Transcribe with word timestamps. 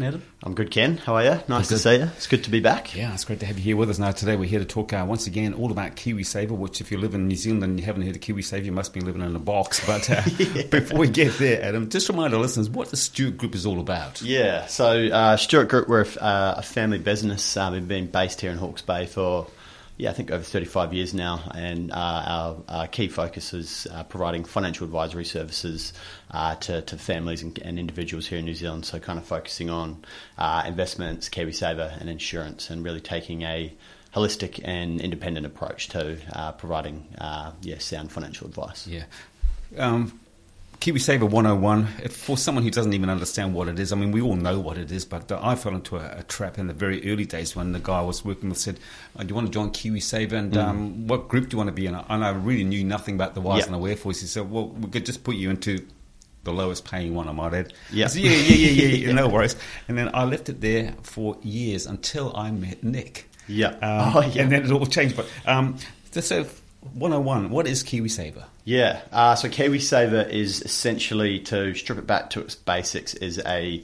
Going, 0.00 0.06
Adam? 0.08 0.22
I'm 0.42 0.54
good, 0.54 0.70
Ken. 0.70 0.96
How 0.96 1.14
are 1.14 1.24
you? 1.24 1.40
Nice 1.46 1.68
to 1.68 1.78
see 1.78 1.96
you. 1.96 2.10
It's 2.16 2.26
good 2.26 2.42
to 2.44 2.50
be 2.50 2.58
back. 2.58 2.96
Yeah, 2.96 3.14
it's 3.14 3.24
great 3.24 3.40
to 3.40 3.46
have 3.46 3.58
you 3.58 3.64
here 3.64 3.76
with 3.76 3.90
us. 3.90 3.98
Now, 3.98 4.10
today 4.10 4.36
we're 4.36 4.48
here 4.48 4.58
to 4.58 4.64
talk 4.64 4.92
uh, 4.92 5.04
once 5.08 5.28
again 5.28 5.54
all 5.54 5.70
about 5.70 5.94
KiwiSaver, 5.94 6.50
which 6.50 6.80
if 6.80 6.90
you 6.90 6.98
live 6.98 7.14
in 7.14 7.28
New 7.28 7.36
Zealand 7.36 7.62
and 7.62 7.78
you 7.78 7.86
haven't 7.86 8.02
heard 8.02 8.16
of 8.16 8.20
KiwiSaver, 8.20 8.64
you 8.64 8.72
must 8.72 8.92
be 8.92 9.00
living 9.00 9.22
in 9.22 9.36
a 9.36 9.38
box. 9.38 9.82
But 9.94 10.10
uh, 10.10 10.22
yeah. 10.38 10.62
before 10.66 10.98
we 10.98 11.08
get 11.08 11.38
there, 11.38 11.62
Adam, 11.62 11.88
just 11.88 12.08
remind 12.08 12.34
our 12.34 12.40
listeners 12.40 12.68
what 12.68 12.90
the 12.90 12.96
Stewart 12.96 13.36
Group 13.36 13.54
is 13.54 13.66
all 13.66 13.78
about. 13.78 14.22
Yeah, 14.22 14.66
so 14.66 15.06
uh, 15.06 15.36
Stewart 15.36 15.68
Group, 15.68 15.88
we're 15.88 16.02
a, 16.02 16.22
uh, 16.22 16.54
a 16.58 16.62
family 16.62 16.98
business. 16.98 17.56
Uh, 17.56 17.70
we've 17.72 17.86
been 17.86 18.06
based 18.06 18.40
here 18.40 18.50
in 18.50 18.58
Hawke's 18.58 18.82
Bay 18.82 19.06
for 19.06 19.46
yeah, 19.96 20.10
I 20.10 20.12
think 20.12 20.32
over 20.32 20.42
35 20.42 20.92
years 20.92 21.14
now, 21.14 21.48
and 21.54 21.92
uh, 21.92 21.94
our, 21.94 22.56
our, 22.68 22.86
key 22.88 23.06
focus 23.06 23.54
is 23.54 23.86
uh, 23.92 24.02
providing 24.02 24.44
financial 24.44 24.84
advisory 24.84 25.24
services 25.24 25.92
uh, 26.32 26.56
to, 26.56 26.82
to 26.82 26.96
families 26.96 27.42
and, 27.42 27.56
and, 27.60 27.78
individuals 27.78 28.26
here 28.26 28.38
in 28.38 28.44
New 28.44 28.54
Zealand. 28.54 28.84
So, 28.86 28.98
kind 28.98 29.20
of 29.20 29.24
focusing 29.24 29.70
on 29.70 30.04
uh, 30.36 30.64
investments, 30.66 31.28
KiwiSaver, 31.28 32.00
and 32.00 32.10
insurance, 32.10 32.70
and 32.70 32.84
really 32.84 33.00
taking 33.00 33.42
a 33.42 33.72
holistic 34.12 34.60
and 34.64 35.00
independent 35.00 35.46
approach 35.46 35.88
to 35.90 36.18
uh, 36.32 36.52
providing 36.52 37.06
uh, 37.18 37.52
yeah 37.62 37.78
sound 37.78 38.10
financial 38.10 38.48
advice. 38.48 38.88
Yeah. 38.88 39.04
Um, 39.76 40.18
KiwiSaver 40.80 41.28
101, 41.28 41.86
for 42.10 42.36
someone 42.36 42.64
who 42.64 42.70
doesn't 42.70 42.92
even 42.92 43.08
understand 43.08 43.54
what 43.54 43.68
it 43.68 43.78
is, 43.78 43.92
I 43.92 43.96
mean, 43.96 44.12
we 44.12 44.20
all 44.20 44.36
know 44.36 44.60
what 44.60 44.76
it 44.76 44.92
is, 44.92 45.04
but 45.04 45.30
I 45.32 45.54
fell 45.54 45.74
into 45.74 45.96
a, 45.96 46.18
a 46.18 46.22
trap 46.24 46.58
in 46.58 46.66
the 46.66 46.74
very 46.74 47.10
early 47.10 47.24
days 47.24 47.56
when 47.56 47.72
the 47.72 47.78
guy 47.78 48.00
I 48.00 48.02
was 48.02 48.24
working 48.24 48.50
with 48.50 48.58
said, 48.58 48.78
oh, 49.16 49.22
Do 49.22 49.28
you 49.28 49.34
want 49.34 49.46
to 49.46 49.52
join 49.52 49.70
KiwiSaver? 49.70 50.32
And 50.32 50.52
mm. 50.52 50.64
um, 50.64 51.06
what 51.06 51.28
group 51.28 51.48
do 51.48 51.54
you 51.54 51.58
want 51.58 51.68
to 51.68 51.72
be 51.72 51.86
in? 51.86 51.94
And 51.94 52.24
I 52.24 52.30
really 52.30 52.64
knew 52.64 52.84
nothing 52.84 53.14
about 53.14 53.34
the 53.34 53.40
whys 53.40 53.64
and 53.64 53.74
the 53.74 53.78
wherefores. 53.78 54.20
He 54.20 54.26
said, 54.26 54.50
Well, 54.50 54.68
we 54.68 54.90
could 54.90 55.06
just 55.06 55.24
put 55.24 55.36
you 55.36 55.50
into 55.50 55.86
the 56.44 56.52
lowest 56.52 56.84
paying 56.84 57.14
one, 57.14 57.28
I 57.28 57.32
might 57.32 57.54
add. 57.54 57.72
Yeah. 57.90 58.08
yeah, 58.14 58.30
yeah, 58.30 58.54
yeah, 58.54 58.86
yeah, 58.86 58.96
yeah, 59.06 59.12
no 59.12 59.28
worries. 59.28 59.56
And 59.88 59.96
then 59.96 60.10
I 60.14 60.24
left 60.24 60.48
it 60.48 60.60
there 60.60 60.94
for 61.02 61.38
years 61.42 61.86
until 61.86 62.36
I 62.36 62.50
met 62.50 62.84
Nick. 62.84 63.30
Yeah. 63.48 63.68
Um, 63.68 64.16
oh, 64.16 64.20
yeah. 64.32 64.42
And 64.42 64.52
then 64.52 64.64
it 64.64 64.70
all 64.70 64.86
changed. 64.86 65.16
But 65.16 65.26
um, 65.46 65.78
so 66.10 66.46
101, 66.92 67.50
what 67.50 67.66
is 67.66 67.82
KiwiSaver? 67.82 68.44
Yeah, 68.64 69.00
uh, 69.10 69.34
so 69.34 69.48
KiwiSaver 69.48 70.28
is 70.28 70.62
essentially 70.62 71.40
to 71.40 71.74
strip 71.74 71.98
it 71.98 72.06
back 72.06 72.30
to 72.30 72.40
its 72.40 72.54
basics 72.54 73.14
is 73.14 73.40
a 73.46 73.82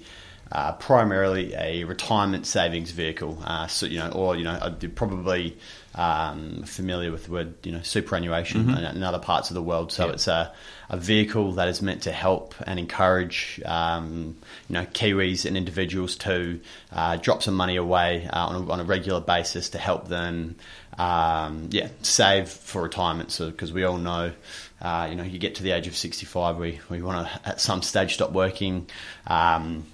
uh, 0.52 0.72
primarily 0.72 1.54
a 1.54 1.84
retirement 1.84 2.46
savings 2.46 2.90
vehicle. 2.90 3.38
Uh, 3.44 3.66
so 3.66 3.86
you 3.86 3.98
know, 3.98 4.10
or 4.10 4.36
you 4.36 4.44
know, 4.44 4.74
probably 4.94 5.56
um, 5.94 6.62
familiar 6.64 7.12
with 7.12 7.24
the 7.24 7.32
word 7.32 7.54
you 7.64 7.72
know 7.72 7.82
superannuation 7.82 8.64
mm-hmm. 8.64 8.96
in 8.96 9.02
other 9.02 9.18
parts 9.18 9.50
of 9.50 9.54
the 9.54 9.62
world. 9.62 9.92
So 9.92 10.08
it's 10.10 10.26
a, 10.26 10.52
a 10.88 10.96
vehicle 10.96 11.52
that 11.52 11.68
is 11.68 11.82
meant 11.82 12.02
to 12.02 12.12
help 12.12 12.54
and 12.66 12.78
encourage 12.78 13.60
um, 13.64 14.36
you 14.68 14.74
know 14.74 14.86
Kiwis 14.86 15.46
and 15.46 15.56
individuals 15.56 16.16
to 16.16 16.60
uh, 16.92 17.16
drop 17.16 17.42
some 17.42 17.54
money 17.54 17.76
away 17.76 18.28
uh, 18.32 18.46
on 18.46 18.62
a, 18.62 18.72
on, 18.72 18.80
a, 18.80 18.84
regular 18.84 19.20
basis 19.20 19.70
to 19.70 19.78
help 19.78 20.08
them 20.08 20.56
um, 20.98 21.68
yeah 21.70 21.88
save 22.02 22.48
for 22.48 22.82
retirement. 22.82 23.30
So 23.30 23.50
because 23.50 23.72
we 23.72 23.84
all 23.84 23.98
know 23.98 24.32
uh, 24.82 25.08
you 25.10 25.16
know, 25.16 25.24
you 25.24 25.38
get 25.38 25.56
to 25.56 25.62
the 25.62 25.72
age 25.72 25.86
of 25.86 25.94
65, 25.94 26.56
we, 26.56 26.80
we 26.88 27.02
want 27.02 27.28
to 27.28 27.48
at 27.48 27.60
some 27.60 27.82
stage 27.82 28.14
stop 28.14 28.32
working. 28.32 28.88
Um, 29.26 29.84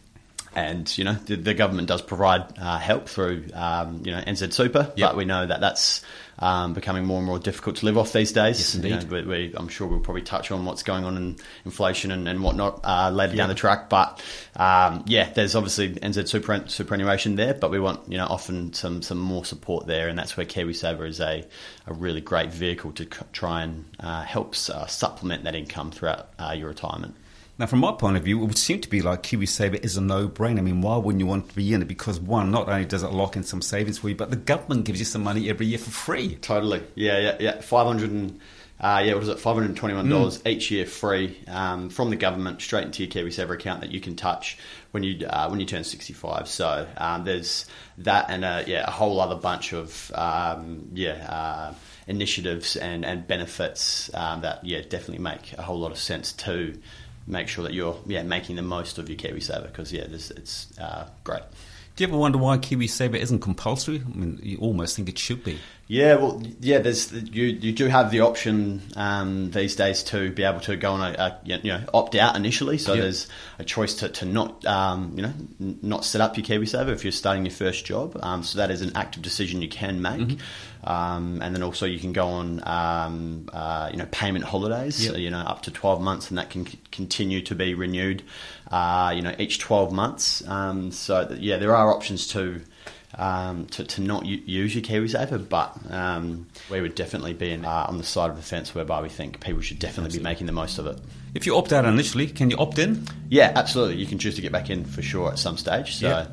and 0.56 0.96
you 0.96 1.04
know 1.04 1.12
the, 1.12 1.36
the, 1.36 1.52
government 1.52 1.86
does 1.86 2.00
provide 2.00 2.58
uh, 2.58 2.78
help 2.78 3.10
through 3.10 3.44
um, 3.52 4.00
you 4.04 4.10
know 4.10 4.20
NZ 4.22 4.54
Super, 4.54 4.90
yep. 4.96 5.10
but 5.10 5.16
we 5.16 5.26
know 5.26 5.46
that 5.46 5.60
that's 5.60 6.02
um, 6.38 6.72
becoming 6.72 7.04
more 7.04 7.18
and 7.18 7.26
more 7.26 7.38
difficult 7.38 7.76
to 7.76 7.84
live 7.84 7.98
off 7.98 8.14
these 8.14 8.32
days. 8.32 8.58
Yes, 8.58 8.74
indeed. 8.74 9.02
You 9.02 9.22
know, 9.22 9.28
we, 9.28 9.48
we, 9.48 9.54
I'm 9.54 9.68
sure 9.68 9.86
we'll 9.86 10.00
probably 10.00 10.22
touch 10.22 10.50
on 10.50 10.64
what's 10.64 10.82
going 10.82 11.04
on 11.04 11.18
in 11.18 11.36
inflation 11.66 12.10
and, 12.10 12.26
and 12.26 12.42
whatnot 12.42 12.80
uh, 12.84 13.10
later 13.10 13.34
yep. 13.34 13.36
down 13.36 13.48
the 13.50 13.54
track. 13.54 13.90
But 13.90 14.24
um, 14.56 15.04
yeah, 15.06 15.30
there's 15.30 15.54
obviously 15.54 15.90
NZ 15.94 16.26
super, 16.26 16.64
superannuation 16.66 17.36
there, 17.36 17.52
but 17.52 17.70
we 17.70 17.78
want 17.78 18.10
you 18.10 18.16
know 18.16 18.26
often 18.26 18.72
some 18.72 19.02
some 19.02 19.18
more 19.18 19.44
support 19.44 19.86
there, 19.86 20.08
and 20.08 20.18
that's 20.18 20.38
where 20.38 20.46
KiwiSaver 20.46 21.06
is 21.06 21.20
a, 21.20 21.44
a 21.86 21.92
really 21.92 22.22
great 22.22 22.50
vehicle 22.50 22.92
to 22.92 23.04
try 23.04 23.62
and 23.62 23.84
uh, 24.00 24.22
help 24.22 24.54
uh, 24.70 24.86
supplement 24.86 25.44
that 25.44 25.54
income 25.54 25.90
throughout 25.90 26.30
uh, 26.38 26.54
your 26.56 26.68
retirement. 26.68 27.14
Now, 27.58 27.64
from 27.64 27.78
my 27.78 27.92
point 27.92 28.18
of 28.18 28.24
view, 28.24 28.42
it 28.42 28.44
would 28.44 28.58
seem 28.58 28.82
to 28.82 28.90
be 28.90 29.00
like 29.00 29.22
KiwiSaver 29.22 29.82
is 29.82 29.96
a 29.96 30.02
no-brainer. 30.02 30.58
I 30.58 30.60
mean, 30.60 30.82
why 30.82 30.98
wouldn't 30.98 31.20
you 31.20 31.26
want 31.26 31.48
to 31.48 31.54
be 31.54 31.72
in 31.72 31.80
it? 31.80 31.88
Because 31.88 32.20
one, 32.20 32.50
not 32.50 32.68
only 32.68 32.84
does 32.84 33.02
it 33.02 33.12
lock 33.12 33.34
in 33.34 33.44
some 33.44 33.62
savings 33.62 33.98
for 33.98 34.10
you, 34.10 34.14
but 34.14 34.28
the 34.28 34.36
government 34.36 34.84
gives 34.84 34.98
you 34.98 35.06
some 35.06 35.22
money 35.22 35.48
every 35.48 35.64
year 35.64 35.78
for 35.78 35.90
free. 35.90 36.34
Totally. 36.36 36.82
Yeah, 36.94 37.18
yeah, 37.18 37.36
yeah. 37.40 37.60
Five 37.62 37.86
hundred 37.86 38.10
and 38.10 38.40
uh, 38.78 39.02
yeah, 39.02 39.14
what 39.14 39.22
is 39.22 39.30
it? 39.30 39.38
Five 39.38 39.54
hundred 39.54 39.68
and 39.68 39.76
twenty-one 39.78 40.06
dollars 40.06 40.42
mm. 40.42 40.50
each 40.50 40.70
year, 40.70 40.84
free 40.84 41.38
um, 41.48 41.88
from 41.88 42.10
the 42.10 42.16
government, 42.16 42.60
straight 42.60 42.84
into 42.84 43.02
your 43.02 43.10
KiwiSaver 43.10 43.54
account 43.54 43.80
that 43.80 43.90
you 43.90 44.00
can 44.00 44.16
touch 44.16 44.58
when 44.90 45.02
you 45.02 45.26
uh, 45.26 45.48
when 45.48 45.58
you 45.58 45.64
turn 45.64 45.82
sixty-five. 45.82 46.48
So 46.48 46.86
um, 46.98 47.24
there's 47.24 47.64
that, 47.98 48.26
and 48.28 48.44
a, 48.44 48.64
yeah, 48.66 48.84
a 48.86 48.90
whole 48.90 49.18
other 49.18 49.36
bunch 49.36 49.72
of 49.72 50.12
um, 50.14 50.90
yeah. 50.92 51.26
Uh, 51.26 51.74
initiatives 52.08 52.76
and, 52.76 53.04
and 53.04 53.26
benefits 53.26 54.14
um, 54.14 54.42
that 54.42 54.64
yeah 54.64 54.80
definitely 54.80 55.18
make 55.18 55.52
a 55.58 55.62
whole 55.62 55.80
lot 55.80 55.90
of 55.90 55.98
sense 55.98 56.32
too 56.32 56.80
make 57.26 57.48
sure 57.48 57.64
that 57.64 57.74
you're 57.74 57.98
yeah 58.06 58.22
making 58.22 58.56
the 58.56 58.62
most 58.62 58.98
of 58.98 59.08
your 59.08 59.18
KiwiSaver 59.18 59.66
because 59.66 59.92
yeah, 59.92 60.06
this, 60.06 60.30
it's 60.30 60.78
uh, 60.78 61.08
great. 61.24 61.42
Do 61.96 62.04
you 62.04 62.08
ever 62.08 62.18
wonder 62.18 62.36
why 62.36 62.58
KiwiSaver 62.58 63.14
isn't 63.14 63.38
compulsory? 63.38 64.02
I 64.04 64.16
mean, 64.16 64.38
you 64.42 64.58
almost 64.58 64.96
think 64.96 65.08
it 65.08 65.18
should 65.18 65.42
be. 65.42 65.58
Yeah, 65.88 66.16
well, 66.16 66.42
yeah. 66.60 66.78
There's 66.78 67.10
you 67.10 67.44
you 67.44 67.72
do 67.72 67.86
have 67.86 68.10
the 68.10 68.20
option 68.20 68.82
um, 68.96 69.50
these 69.50 69.76
days 69.76 70.02
to 70.04 70.30
be 70.30 70.42
able 70.42 70.60
to 70.60 70.76
go 70.76 70.92
on 70.92 71.00
a, 71.00 71.14
a 71.16 71.40
you 71.44 71.72
know 71.72 71.80
opt 71.94 72.14
out 72.16 72.36
initially. 72.36 72.76
So 72.76 72.94
there's 72.96 73.28
a 73.58 73.64
choice 73.64 73.94
to, 73.94 74.10
to 74.10 74.26
not 74.26 74.66
um, 74.66 75.12
you 75.16 75.22
know 75.22 75.32
not 75.58 76.04
set 76.04 76.20
up 76.20 76.36
your 76.36 76.44
KiwiSaver 76.44 76.88
if 76.88 77.02
you're 77.02 77.12
starting 77.12 77.46
your 77.46 77.54
first 77.54 77.86
job. 77.86 78.18
Um, 78.22 78.42
so 78.42 78.58
that 78.58 78.70
is 78.70 78.82
an 78.82 78.92
active 78.94 79.22
decision 79.22 79.62
you 79.62 79.68
can 79.68 80.02
make. 80.02 80.20
Mm-hmm. 80.20 80.40
Um, 80.86 81.42
and 81.42 81.54
then 81.54 81.62
also 81.62 81.84
you 81.84 81.98
can 81.98 82.12
go 82.12 82.28
on 82.28 82.62
um, 82.66 83.48
uh, 83.52 83.88
you 83.90 83.98
know 83.98 84.06
payment 84.10 84.44
holidays. 84.44 85.04
Yep. 85.04 85.14
So, 85.14 85.18
you 85.18 85.30
know 85.30 85.38
up 85.40 85.62
to 85.62 85.70
12 85.70 86.00
months, 86.00 86.30
and 86.30 86.38
that 86.38 86.50
can 86.50 86.66
c- 86.66 86.78
continue 86.92 87.42
to 87.42 87.54
be 87.54 87.74
renewed. 87.74 88.22
Uh, 88.70 89.12
you 89.14 89.22
know 89.22 89.34
each 89.38 89.58
12 89.58 89.92
months. 89.92 90.46
Um, 90.46 90.92
so 90.92 91.28
yeah, 91.38 91.56
there 91.56 91.74
are 91.74 91.92
options 91.92 92.28
to 92.28 92.60
um, 93.16 93.66
to, 93.66 93.84
to 93.84 94.00
not 94.00 94.26
u- 94.26 94.42
use 94.44 94.74
your 94.74 94.84
KiwiSaver, 94.84 95.48
but 95.48 95.76
um, 95.90 96.46
we 96.70 96.80
would 96.80 96.94
definitely 96.94 97.32
be 97.32 97.50
in, 97.50 97.64
uh, 97.64 97.86
on 97.88 97.98
the 97.98 98.04
side 98.04 98.30
of 98.30 98.36
the 98.36 98.42
fence 98.42 98.74
whereby 98.74 99.00
we 99.00 99.08
think 99.08 99.40
people 99.40 99.62
should 99.62 99.78
definitely 99.78 100.06
absolutely. 100.06 100.18
be 100.18 100.24
making 100.24 100.46
the 100.46 100.52
most 100.52 100.78
of 100.78 100.86
it. 100.86 100.98
If 101.34 101.46
you 101.46 101.56
opt 101.56 101.72
out 101.72 101.84
initially, 101.84 102.26
can 102.26 102.50
you 102.50 102.58
opt 102.58 102.78
in? 102.78 103.06
Yeah, 103.28 103.52
absolutely. 103.54 103.96
You 103.96 104.06
can 104.06 104.18
choose 104.18 104.36
to 104.36 104.42
get 104.42 104.52
back 104.52 104.70
in 104.70 104.84
for 104.84 105.02
sure 105.02 105.30
at 105.30 105.38
some 105.38 105.56
stage. 105.56 105.96
So. 105.96 106.08
Yeah. 106.08 106.26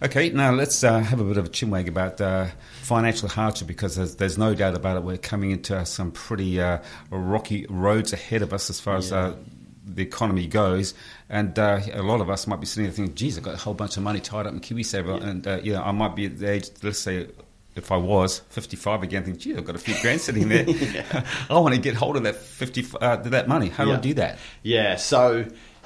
Okay, 0.00 0.30
now 0.30 0.52
let's 0.52 0.84
uh, 0.84 1.00
have 1.00 1.18
a 1.18 1.24
bit 1.24 1.38
of 1.38 1.46
a 1.46 1.48
chinwag 1.48 1.88
about 1.88 2.20
uh, 2.20 2.46
financial 2.82 3.28
hardship 3.28 3.66
because 3.66 3.96
there's, 3.96 4.14
there's, 4.14 4.38
no 4.38 4.54
doubt 4.54 4.76
about 4.76 4.96
it. 4.96 5.02
We're 5.02 5.18
coming 5.18 5.50
into 5.50 5.84
some 5.86 6.12
pretty 6.12 6.60
uh, 6.60 6.78
rocky 7.10 7.66
roads 7.68 8.12
ahead 8.12 8.42
of 8.42 8.52
us 8.52 8.70
as 8.70 8.78
far 8.78 8.94
yeah. 8.94 8.98
as 8.98 9.12
uh, 9.12 9.36
the 9.84 10.02
economy 10.02 10.46
goes. 10.46 10.94
And 11.28 11.58
uh, 11.58 11.80
a 11.92 12.02
lot 12.02 12.20
of 12.20 12.30
us 12.30 12.46
might 12.46 12.60
be 12.60 12.66
sitting 12.66 12.84
there 12.84 12.92
thinking, 12.92 13.16
geez, 13.16 13.38
I've 13.38 13.42
got 13.42 13.54
a 13.54 13.58
whole 13.58 13.74
bunch 13.74 13.96
of 13.96 14.04
money 14.04 14.20
tied 14.20 14.46
up 14.46 14.52
in 14.52 14.60
KiwiSaver. 14.60 15.20
Yeah. 15.20 15.28
And, 15.28 15.46
uh, 15.48 15.60
you 15.64 15.72
know, 15.72 15.82
I 15.82 15.90
might 15.90 16.14
be 16.14 16.26
at 16.26 16.38
the 16.38 16.48
age, 16.48 16.70
let's 16.84 17.00
say, 17.00 17.26
if 17.74 17.90
I 17.90 17.96
was 17.96 18.38
55 18.50 19.02
again, 19.02 19.24
think, 19.24 19.38
gee, 19.38 19.56
I've 19.56 19.64
got 19.64 19.74
a 19.74 19.80
few 19.80 20.00
grand 20.00 20.20
sitting 20.20 20.48
there. 20.48 20.64
I 21.50 21.58
want 21.58 21.74
to 21.74 21.80
get 21.80 21.96
hold 21.96 22.16
of 22.16 22.22
that 22.22 22.36
50, 22.36 22.86
uh, 23.00 23.16
that 23.16 23.48
money. 23.48 23.68
How 23.68 23.84
do 23.84 23.90
yeah. 23.90 23.96
I 23.96 24.00
do 24.00 24.14
that? 24.14 24.38
Yeah, 24.62 24.96
so 24.96 25.44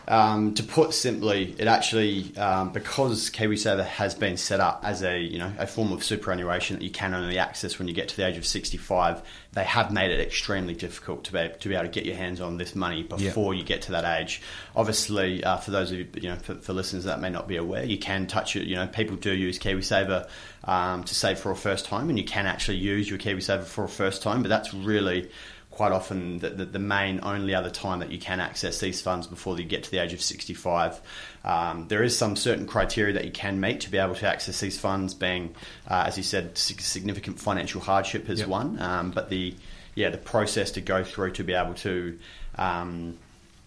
Um, 0.08 0.54
to 0.54 0.64
put 0.64 0.94
simply, 0.94 1.54
it 1.58 1.69
actually 1.69 2.37
um, 2.37 2.72
because 2.72 3.31
KiwiSaver 3.31 3.84
has 3.84 4.14
been 4.14 4.37
set 4.37 4.58
up 4.58 4.81
as 4.84 5.02
a 5.02 5.20
you 5.20 5.38
know 5.38 5.52
a 5.58 5.66
form 5.66 5.93
of 5.93 6.02
superannuation 6.02 6.76
that 6.78 6.84
you 6.84 6.90
can 6.90 7.14
only 7.14 7.38
access 7.38 7.78
when 7.78 7.87
you 7.87 7.94
get 7.94 8.08
to 8.08 8.16
the 8.16 8.26
age 8.26 8.37
of 8.37 8.44
sixty 8.44 8.76
five. 8.76 9.22
They 9.52 9.64
have 9.64 9.93
made 9.93 10.10
it 10.10 10.20
extremely 10.20 10.75
difficult 10.75 11.25
to 11.25 11.32
be 11.32 11.50
to 11.60 11.69
be 11.69 11.75
able 11.75 11.84
to 11.84 11.90
get 11.90 12.04
your 12.04 12.16
hands 12.16 12.40
on 12.40 12.56
this 12.56 12.75
money 12.75 13.04
before 13.04 13.54
you 13.54 13.62
get 13.62 13.82
to 13.82 13.93
that 13.93 14.20
age. 14.20 14.43
Obviously, 14.75 15.44
uh, 15.44 15.58
for 15.58 15.70
those 15.70 15.93
of 15.93 15.99
you 15.99 16.08
you 16.14 16.28
know 16.31 16.37
for, 16.37 16.56
for, 16.56 16.72
listeners 16.72 17.05
that 17.05 17.20
may 17.20 17.31
not 17.31 17.46
be 17.46 17.56
aware, 17.56 17.84
you 17.84 17.98
can 17.98 18.26
touch 18.26 18.56
it. 18.56 18.66
You 18.66 18.76
know, 18.76 18.88
people 18.88 19.16
do 19.16 19.32
use 19.32 19.58
KiwiSaver 19.58 20.28
um, 20.64 21.05
to 21.05 21.14
save 21.14 21.38
for 21.38 21.52
a 21.52 21.56
first 21.56 21.84
time, 21.84 22.08
and 22.08 22.19
you 22.19 22.25
can 22.25 22.46
actually 22.46 22.78
use 22.78 23.08
your 23.08 23.20
KiwiSaver 23.20 23.64
for 23.64 23.84
a 23.84 23.88
first 23.88 24.22
time. 24.22 24.43
But 24.43 24.48
that's 24.48 24.75
really 24.75 25.31
quite 25.72 25.90
often 25.90 26.38
the, 26.38 26.50
the, 26.50 26.64
the, 26.66 26.78
main 26.78 27.19
only 27.22 27.54
other 27.54 27.70
time 27.70 28.00
that 28.00 28.10
you 28.10 28.19
can 28.19 28.40
access 28.40 28.78
these 28.78 29.00
funds 29.00 29.26
before 29.26 29.58
you 29.58 29.64
get 29.64 29.82
to 29.82 29.90
the 29.90 29.98
age 29.98 30.12
of 30.12 30.20
65. 30.20 31.00
Um, 31.44 31.88
there 31.88 32.02
is 32.02 32.16
some 32.16 32.36
certain 32.36 32.66
criteria 32.66 33.14
that 33.14 33.24
you 33.24 33.32
can 33.32 33.58
meet 33.58 33.80
to 33.80 33.90
be 33.90 33.98
able 33.98 34.14
to 34.14 34.28
access 34.28 34.60
these 34.60 34.78
funds, 34.78 35.14
being, 35.14 35.54
uh, 35.90 36.04
as 36.06 36.16
you 36.16 36.22
said, 36.22 36.56
significant 36.56 37.40
financial 37.40 37.80
hardship 37.80 38.28
is 38.28 38.40
yep. 38.40 38.48
one, 38.48 38.80
um, 38.80 39.10
but 39.10 39.30
the 39.30 39.54
yeah 39.94 40.08
the 40.08 40.19
process 40.19 40.70
to 40.72 40.80
go 40.80 41.04
through 41.04 41.32
to 41.32 41.44
be 41.44 41.52
able 41.52 41.74
to 41.74 42.19
um, 42.56 43.19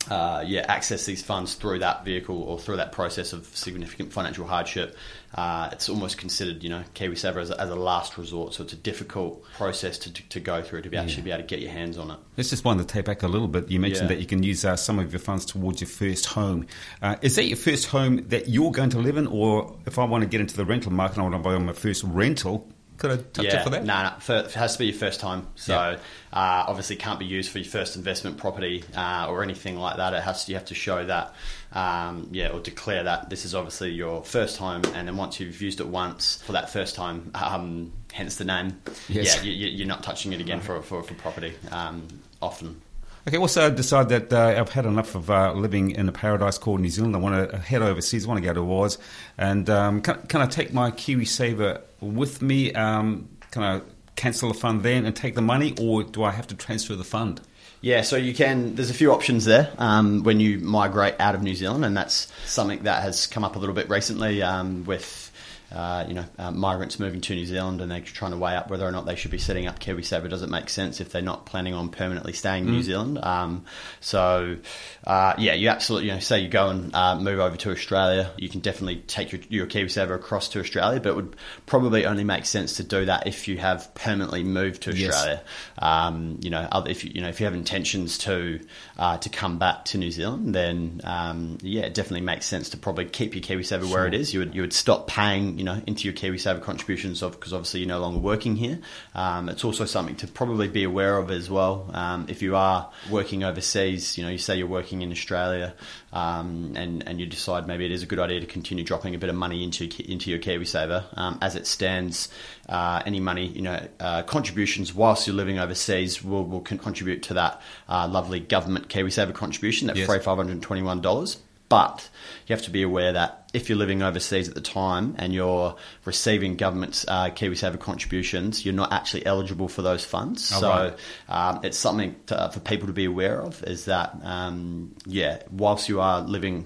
uh, 0.10 0.44
yeah, 0.46 0.66
access 0.68 1.06
these 1.06 1.22
funds 1.22 1.56
through 1.56 1.80
that 1.80 2.06
vehicle 2.06 2.42
or 2.44 2.60
through 2.60 2.78
that 2.78 2.92
process 2.92 3.34
of 3.34 3.46
significant 3.56 4.14
financial 4.14 4.46
hardship. 4.46 4.96
Uh, 5.34 5.70
it's 5.72 5.90
almost 5.90 6.18
considered, 6.18 6.64
you 6.64 6.70
know, 6.70 6.84
KiwiSaver 6.94 7.38
as 7.42 7.50
a, 7.50 7.60
as 7.60 7.70
a 7.70 7.76
last 7.76 8.18
resort. 8.18 8.54
So 8.54 8.64
it's 8.64 8.74
a 8.74 8.78
difficult 8.78 9.44
process 9.56 9.98
to, 10.00 10.14
to, 10.14 10.30
to 10.30 10.40
go 10.40 10.62
through 10.62 10.84
to 10.84 10.90
be 10.90 10.98
actually 10.98 11.24
be 11.24 11.32
able 11.32 11.44
to 11.44 11.48
get 11.48 11.60
your 11.60 11.72
hands 11.72 11.98
on 11.98 12.12
it. 12.12 12.18
Let's 12.38 12.50
just 12.50 12.64
wind 12.64 12.80
the 12.80 12.86
tape 12.86 13.06
back 13.06 13.24
a 13.24 13.28
little 13.28 13.48
bit. 13.48 13.70
You 13.70 13.80
mentioned 13.80 14.10
yeah. 14.10 14.16
that 14.16 14.22
you 14.22 14.28
can 14.28 14.44
use 14.44 14.64
uh, 14.64 14.76
some 14.76 15.00
of 15.00 15.12
your 15.12 15.20
funds 15.20 15.46
towards 15.46 15.82
your 15.82 15.90
first 15.90 16.28
home. 16.28 16.68
Uh, 17.02 17.18
is 17.22 17.36
that 17.36 17.46
your 17.46 17.58
first 17.58 17.88
home 17.88 18.28
that 18.30 18.48
you're 18.48 18.72
going 18.72 18.92
to 18.92 19.00
live 19.00 19.18
in, 19.18 19.28
or 19.28 19.78
if 19.86 20.00
I 20.00 20.06
want 20.06 20.22
to 20.22 20.30
get 20.30 20.40
into 20.40 20.56
the 20.56 20.66
rental 20.66 20.94
market, 20.94 21.20
I 21.20 21.24
want 21.24 21.34
to 21.34 21.40
buy 21.40 21.58
my 21.58 21.74
first 21.74 22.04
rental? 22.04 22.68
Could 22.98 23.12
I 23.12 23.18
touch 23.18 23.46
yeah, 23.46 23.60
it 23.60 23.64
for 23.64 23.70
that? 23.72 23.84
No, 23.84 24.04
no, 24.04 24.40
it 24.40 24.52
has 24.54 24.74
to 24.74 24.80
be 24.80 24.86
your 24.86 24.96
first 24.96 25.20
time. 25.20 25.48
So 25.56 25.74
yeah. 25.74 25.98
uh, 26.32 26.66
obviously 26.68 26.96
can't 26.96 27.20
be 27.20 27.26
used 27.26 27.52
for 27.52 27.60
your 27.60 27.68
first 27.68 27.96
investment 27.96 28.38
property 28.38 28.84
uh, 28.96 29.28
or 29.30 29.44
anything 29.44 29.78
like 29.78 29.98
that. 29.98 30.14
It 30.14 30.24
has 30.24 30.46
to, 30.46 30.52
you 30.52 30.58
have 30.58 30.68
to 30.68 30.76
show 30.76 31.06
that, 31.06 31.34
um, 31.74 32.30
yeah, 32.32 32.50
or 32.50 32.60
declare 32.60 33.04
that 33.04 33.30
this 33.30 33.44
is 33.44 33.54
obviously 33.54 33.92
your 33.92 34.24
first 34.24 34.58
home, 34.58 34.84
and 34.94 35.08
then 35.08 35.18
once 35.18 35.40
you've 35.40 35.62
used 35.62 35.82
it 35.82 35.88
once 35.88 36.42
for 36.44 36.54
that 36.54 36.70
first 36.70 36.96
time, 36.96 37.32
um, 37.34 37.92
hence 38.14 38.38
the 38.38 38.46
name. 38.46 38.82
Yes. 39.10 39.44
Yeah, 39.44 39.52
you, 39.52 39.84
are 39.84 39.88
not 39.88 40.04
touching 40.04 40.34
it 40.34 40.40
again 40.40 40.62
for 40.62 40.82
for, 40.82 41.04
for 41.04 41.14
property 41.16 41.54
um, 41.72 42.08
often. 42.42 42.82
Okay, 43.28 43.38
also 43.38 43.72
decide 43.72 44.10
that 44.10 44.32
uh, 44.32 44.54
I've 44.56 44.70
had 44.70 44.86
enough 44.86 45.16
of 45.16 45.32
uh, 45.32 45.52
living 45.54 45.90
in 45.90 46.08
a 46.08 46.12
paradise 46.12 46.60
called 46.60 46.82
New 46.82 46.90
Zealand. 46.90 47.16
I 47.16 47.20
want 47.20 47.50
to 47.50 47.58
head 47.58 47.82
overseas. 47.82 48.26
I 48.26 48.28
want 48.28 48.44
to 48.44 48.46
go 48.46 48.54
to 48.54 48.72
Oz, 48.72 49.00
and 49.36 49.68
um, 49.68 50.02
can, 50.02 50.22
can, 50.28 50.42
I 50.42 50.46
take 50.46 50.74
my 50.74 50.92
KiwiSaver 50.92 51.82
with 52.02 52.44
me? 52.44 52.72
Um, 52.74 53.28
can 53.50 53.64
I 53.64 53.82
cancel 54.16 54.50
the 54.50 54.54
fund 54.54 54.84
then 54.84 55.08
and 55.08 55.16
take 55.16 55.34
the 55.34 55.42
money, 55.42 55.74
or 55.82 56.04
do 56.04 56.24
I 56.24 56.30
have 56.30 56.46
to 56.48 56.56
transfer 56.56 56.96
the 56.96 57.04
fund? 57.04 57.42
Yeah, 57.82 58.04
so 58.04 58.16
you 58.16 58.36
can. 58.36 58.76
There's 58.76 58.92
a 58.92 58.94
few 58.94 59.12
options 59.12 59.46
there 59.46 59.74
um, 59.80 60.22
when 60.22 60.40
you 60.40 60.60
migrate 60.60 61.16
out 61.20 61.34
of 61.34 61.42
New 61.42 61.56
Zealand, 61.56 61.84
and 61.84 61.98
that's 61.98 62.32
something 62.46 62.84
that 62.84 63.02
has 63.02 63.26
come 63.26 63.44
up 63.44 63.56
a 63.56 63.60
little 63.60 63.74
bit 63.74 63.90
recently 63.90 64.44
um, 64.44 64.86
with 64.86 65.32
uh, 65.72 66.06
you 66.08 66.14
know, 66.14 66.26
uh, 66.38 66.52
migrants 66.52 67.00
moving 67.00 67.22
to 67.22 67.36
New 67.36 67.46
Zealand 67.46 67.82
and 67.82 67.92
they're 67.92 68.02
trying 68.02 68.32
to 68.32 68.38
weigh 68.38 68.56
up 68.56 68.70
whether 68.70 68.86
or 68.86 68.92
not 68.92 69.06
they 69.06 69.16
should 69.16 69.32
be 69.32 69.38
setting 69.38 69.68
up 69.68 69.80
KiwiSaver. 69.80 70.30
Does 70.30 70.42
it 70.42 70.50
make 70.50 70.70
sense 70.70 71.02
if 71.02 71.12
they're 71.12 71.22
not 71.22 71.46
planning 71.46 71.74
on 71.74 71.90
permanently 71.90 72.34
staying 72.34 72.66
in 72.66 72.72
mm. 72.72 72.76
New 72.76 72.84
Zealand? 72.84 73.20
Um, 73.22 73.66
so, 74.00 74.58
uh, 75.06 75.34
yeah, 75.38 75.54
you 75.54 75.70
absolutely, 75.70 76.10
you 76.10 76.14
know, 76.14 76.20
say 76.20 76.40
you 76.40 76.50
go 76.50 76.70
and 76.70 76.96
uh, 76.96 77.18
move 77.18 77.40
over 77.40 77.58
to 77.58 77.72
Australia, 77.72 78.32
you 78.38 78.50
can 78.50 78.60
definitely 78.60 78.98
take 79.08 79.32
your, 79.32 79.42
your 79.50 79.68
KiwiSaver 79.68 80.16
across 80.16 80.50
to 80.50 80.60
Australia, 80.60 81.00
but 81.00 81.10
it 81.10 81.16
would 81.16 81.36
probably 81.66 82.06
only 82.06 82.24
make 82.24 82.46
sense 82.46 82.78
to 82.78 82.84
do 82.84 83.06
that 83.06 83.28
if 83.28 83.48
you 83.48 83.58
have 83.58 83.94
permanently 83.96 84.44
moved 84.44 84.84
to 84.84 84.92
Australia. 84.92 85.42
Yes. 85.44 85.84
Um, 85.84 86.40
you 86.42 86.50
know, 86.50 86.68
if 86.88 87.04
you, 87.04 87.12
you 87.16 87.22
know, 87.22 87.30
if 87.30 87.40
you 87.40 87.46
have 87.46 87.56
intentions 87.56 88.18
to 88.20 88.60
uh, 88.98 89.18
to 89.18 89.30
come 89.30 89.58
back 89.58 89.86
to 89.86 89.98
New 89.98 90.12
Zealand, 90.12 90.54
then 90.54 91.02
um, 91.04 91.58
yeah, 91.62 91.84
it 91.84 91.94
definitely 91.94 92.26
makes 92.26 92.46
sense 92.46 92.70
to 92.70 92.78
probably 92.78 93.06
keep 93.06 93.36
your 93.36 93.44
KiwiSaver 93.44 93.82
sure. 93.82 93.90
where 93.90 94.08
it 94.08 94.14
is. 94.14 94.34
You 94.34 94.40
would 94.40 94.56
you 94.56 94.62
would 94.62 94.74
stop 94.74 95.08
paying, 95.08 95.55
you 95.58 95.64
know, 95.64 95.82
into 95.88 96.06
your 96.06 96.14
KiwiSaver 96.14 96.62
contributions 96.62 97.22
of 97.22 97.34
because 97.34 97.54
obviously 97.54 97.82
you're 97.82 97.90
no 97.90 98.00
longer 98.00 98.20
working 98.20 98.56
here. 98.56 98.80
Um, 99.14 99.50
it's 99.50 99.64
also 99.64 99.86
something 99.86 100.16
to 100.18 100.28
probably 100.28 100.68
be 100.68 100.84
aware 100.84 101.18
of 101.18 101.32
as 101.32 101.50
well. 101.50 101.90
Um, 101.94 102.26
if 102.28 102.42
you 102.42 102.56
are 102.56 102.92
working 103.10 103.44
overseas, 103.44 104.18
you 104.18 104.24
know, 104.24 104.30
you 104.30 104.38
say 104.38 104.58
you're 104.58 104.68
working 104.68 105.02
in 105.02 105.12
Australia, 105.12 105.74
um, 106.14 106.74
and 106.76 107.08
and 107.08 107.20
you 107.20 107.26
decide 107.26 107.68
maybe 107.68 107.86
it 107.86 107.92
is 107.92 108.04
a 108.04 108.06
good 108.06 108.20
idea 108.20 108.40
to 108.40 108.46
continue 108.46 108.84
dropping 108.84 109.16
a 109.16 109.18
bit 109.18 109.30
of 109.30 109.36
money 109.36 109.64
into 109.64 109.86
into 110.12 110.30
your 110.30 110.40
KiwiSaver. 110.40 111.06
Um, 111.18 111.38
as 111.42 111.56
it 111.56 111.68
stands, 111.68 112.30
uh, 112.70 113.02
any 113.06 113.20
money, 113.20 113.48
you 113.48 113.62
know, 113.62 113.88
uh, 114.00 114.24
contributions 114.24 114.94
whilst 114.94 115.28
you're 115.28 115.36
living 115.36 115.60
overseas 115.60 116.24
will 116.24 116.46
will 116.46 116.62
contribute 116.62 117.24
to 117.24 117.36
that 117.36 117.62
uh, 117.90 118.08
lovely 118.08 118.40
government 118.40 118.88
KiwiSaver 118.90 119.34
contribution, 119.34 119.88
that 119.88 119.96
yes. 119.96 120.08
free 120.08 120.20
five 120.20 120.38
hundred 120.38 120.62
twenty 120.62 120.82
one 120.82 121.02
dollars. 121.02 121.38
But 121.68 122.08
you 122.46 122.56
have 122.56 122.64
to 122.66 122.72
be 122.72 122.84
aware 122.84 123.14
that 123.14 123.50
if 123.54 123.70
you're 123.70 123.78
living 123.78 124.04
overseas 124.04 124.48
at 124.48 124.54
the 124.54 124.62
time 124.62 125.16
and 125.18 125.34
you're 125.34 125.76
receiving 126.04 126.58
government's 126.58 127.06
uh, 127.08 127.30
KiwiSaver 127.30 127.80
contributions, 127.80 128.64
you're 128.64 128.76
not 128.76 128.94
actually 128.94 129.26
eligible 129.26 129.68
for 129.68 129.82
those 129.82 130.06
funds. 130.06 130.52
Oh, 130.54 130.60
so 130.60 130.70
right. 130.70 130.98
um, 131.28 131.62
it's 131.64 131.78
something 131.78 132.16
to, 132.28 132.40
uh, 132.40 132.50
for 132.50 132.60
people 132.60 132.88
to 132.88 132.94
be 132.94 133.06
aware 133.06 133.42
of 133.42 133.64
is 133.64 133.86
that, 133.86 134.16
um, 134.24 134.96
yeah, 135.06 135.42
whilst 135.50 135.90
you 135.90 136.02
are 136.02 136.22
living 136.22 136.66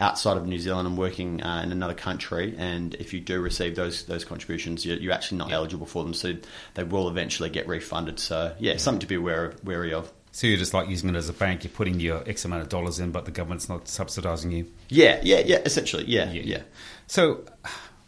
outside 0.00 0.36
of 0.36 0.46
New 0.46 0.58
Zealand 0.58 0.86
and 0.86 0.96
working 0.96 1.42
uh, 1.42 1.60
in 1.62 1.72
another 1.72 1.94
country, 1.94 2.54
and 2.56 2.94
if 2.94 3.12
you 3.12 3.20
do 3.20 3.40
receive 3.40 3.74
those 3.74 4.04
those 4.04 4.24
contributions, 4.24 4.86
you're, 4.86 4.96
you're 4.96 5.12
actually 5.12 5.38
not 5.38 5.52
eligible 5.52 5.86
for 5.86 6.04
them, 6.04 6.14
so 6.14 6.34
they 6.74 6.84
will 6.84 7.08
eventually 7.08 7.50
get 7.50 7.66
refunded. 7.66 8.18
So 8.18 8.54
yeah, 8.58 8.76
something 8.76 9.00
to 9.00 9.06
be 9.06 9.16
aware 9.16 9.54
wary 9.64 9.92
of. 9.92 10.10
So 10.38 10.46
you're 10.46 10.56
just 10.56 10.72
like 10.72 10.88
using 10.88 11.08
it 11.08 11.16
as 11.16 11.28
a 11.28 11.32
bank. 11.32 11.64
You're 11.64 11.72
putting 11.72 11.98
your 11.98 12.22
X 12.24 12.44
amount 12.44 12.62
of 12.62 12.68
dollars 12.68 13.00
in, 13.00 13.10
but 13.10 13.24
the 13.24 13.32
government's 13.32 13.68
not 13.68 13.86
subsidising 13.86 14.52
you. 14.52 14.70
Yeah, 14.88 15.18
yeah, 15.24 15.40
yeah. 15.40 15.56
Essentially, 15.64 16.04
yeah, 16.04 16.30
yeah. 16.30 16.42
yeah. 16.44 16.62
So, 17.08 17.42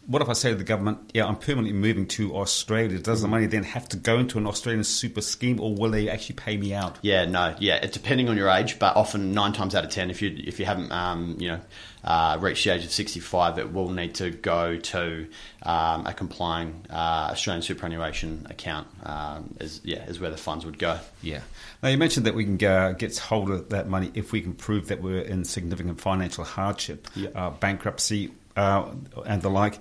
what 0.07 0.21
if 0.21 0.29
I 0.29 0.33
say 0.33 0.49
to 0.49 0.55
the 0.55 0.63
government, 0.63 1.11
"Yeah, 1.13 1.25
I'm 1.27 1.37
permanently 1.37 1.73
moving 1.73 2.07
to 2.07 2.35
Australia"? 2.35 2.99
Does 2.99 3.19
mm. 3.19 3.23
the 3.23 3.27
money 3.27 3.45
then 3.45 3.63
have 3.63 3.87
to 3.89 3.97
go 3.97 4.17
into 4.17 4.37
an 4.37 4.47
Australian 4.47 4.83
super 4.83 5.21
scheme, 5.21 5.59
or 5.59 5.73
will 5.73 5.91
they 5.91 6.09
actually 6.09 6.35
pay 6.35 6.57
me 6.57 6.73
out? 6.73 6.97
Yeah, 7.01 7.25
no, 7.25 7.55
yeah. 7.59 7.75
It's 7.75 7.93
depending 7.93 8.29
on 8.29 8.37
your 8.37 8.49
age, 8.49 8.79
but 8.79 8.95
often 8.95 9.33
nine 9.33 9.53
times 9.53 9.75
out 9.75 9.83
of 9.83 9.91
ten, 9.91 10.09
if 10.09 10.21
you 10.21 10.35
if 10.37 10.59
you 10.59 10.65
haven't, 10.65 10.91
um, 10.91 11.37
you 11.39 11.49
know 11.49 11.61
uh, 12.03 12.37
reach 12.39 12.63
the 12.63 12.71
age 12.71 12.83
of 12.83 12.91
65, 12.91 13.59
it 13.59 13.71
will 13.71 13.89
need 13.89 14.15
to 14.15 14.31
go 14.31 14.77
to 14.77 15.27
um, 15.63 16.07
a 16.07 16.13
complying 16.13 16.85
uh, 16.89 17.29
Australian 17.31 17.61
superannuation 17.61 18.47
account. 18.49 18.87
Um, 19.03 19.55
is 19.59 19.81
yeah, 19.83 20.03
is 20.05 20.19
where 20.19 20.31
the 20.31 20.37
funds 20.37 20.65
would 20.65 20.79
go. 20.79 20.99
Yeah. 21.21 21.41
Now 21.83 21.89
you 21.89 21.97
mentioned 21.97 22.25
that 22.25 22.35
we 22.35 22.45
can 22.45 22.63
uh, 22.63 22.93
get 22.93 23.17
hold 23.17 23.51
of 23.51 23.69
that 23.69 23.87
money 23.87 24.11
if 24.13 24.31
we 24.31 24.41
can 24.41 24.53
prove 24.53 24.87
that 24.87 25.01
we're 25.01 25.21
in 25.21 25.43
significant 25.45 26.01
financial 26.01 26.43
hardship, 26.43 27.07
uh, 27.35 27.51
bankruptcy, 27.51 28.31
uh, 28.55 28.91
and 29.25 29.41
the 29.41 29.49
like. 29.49 29.75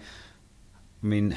I 1.02 1.06
mean, 1.06 1.36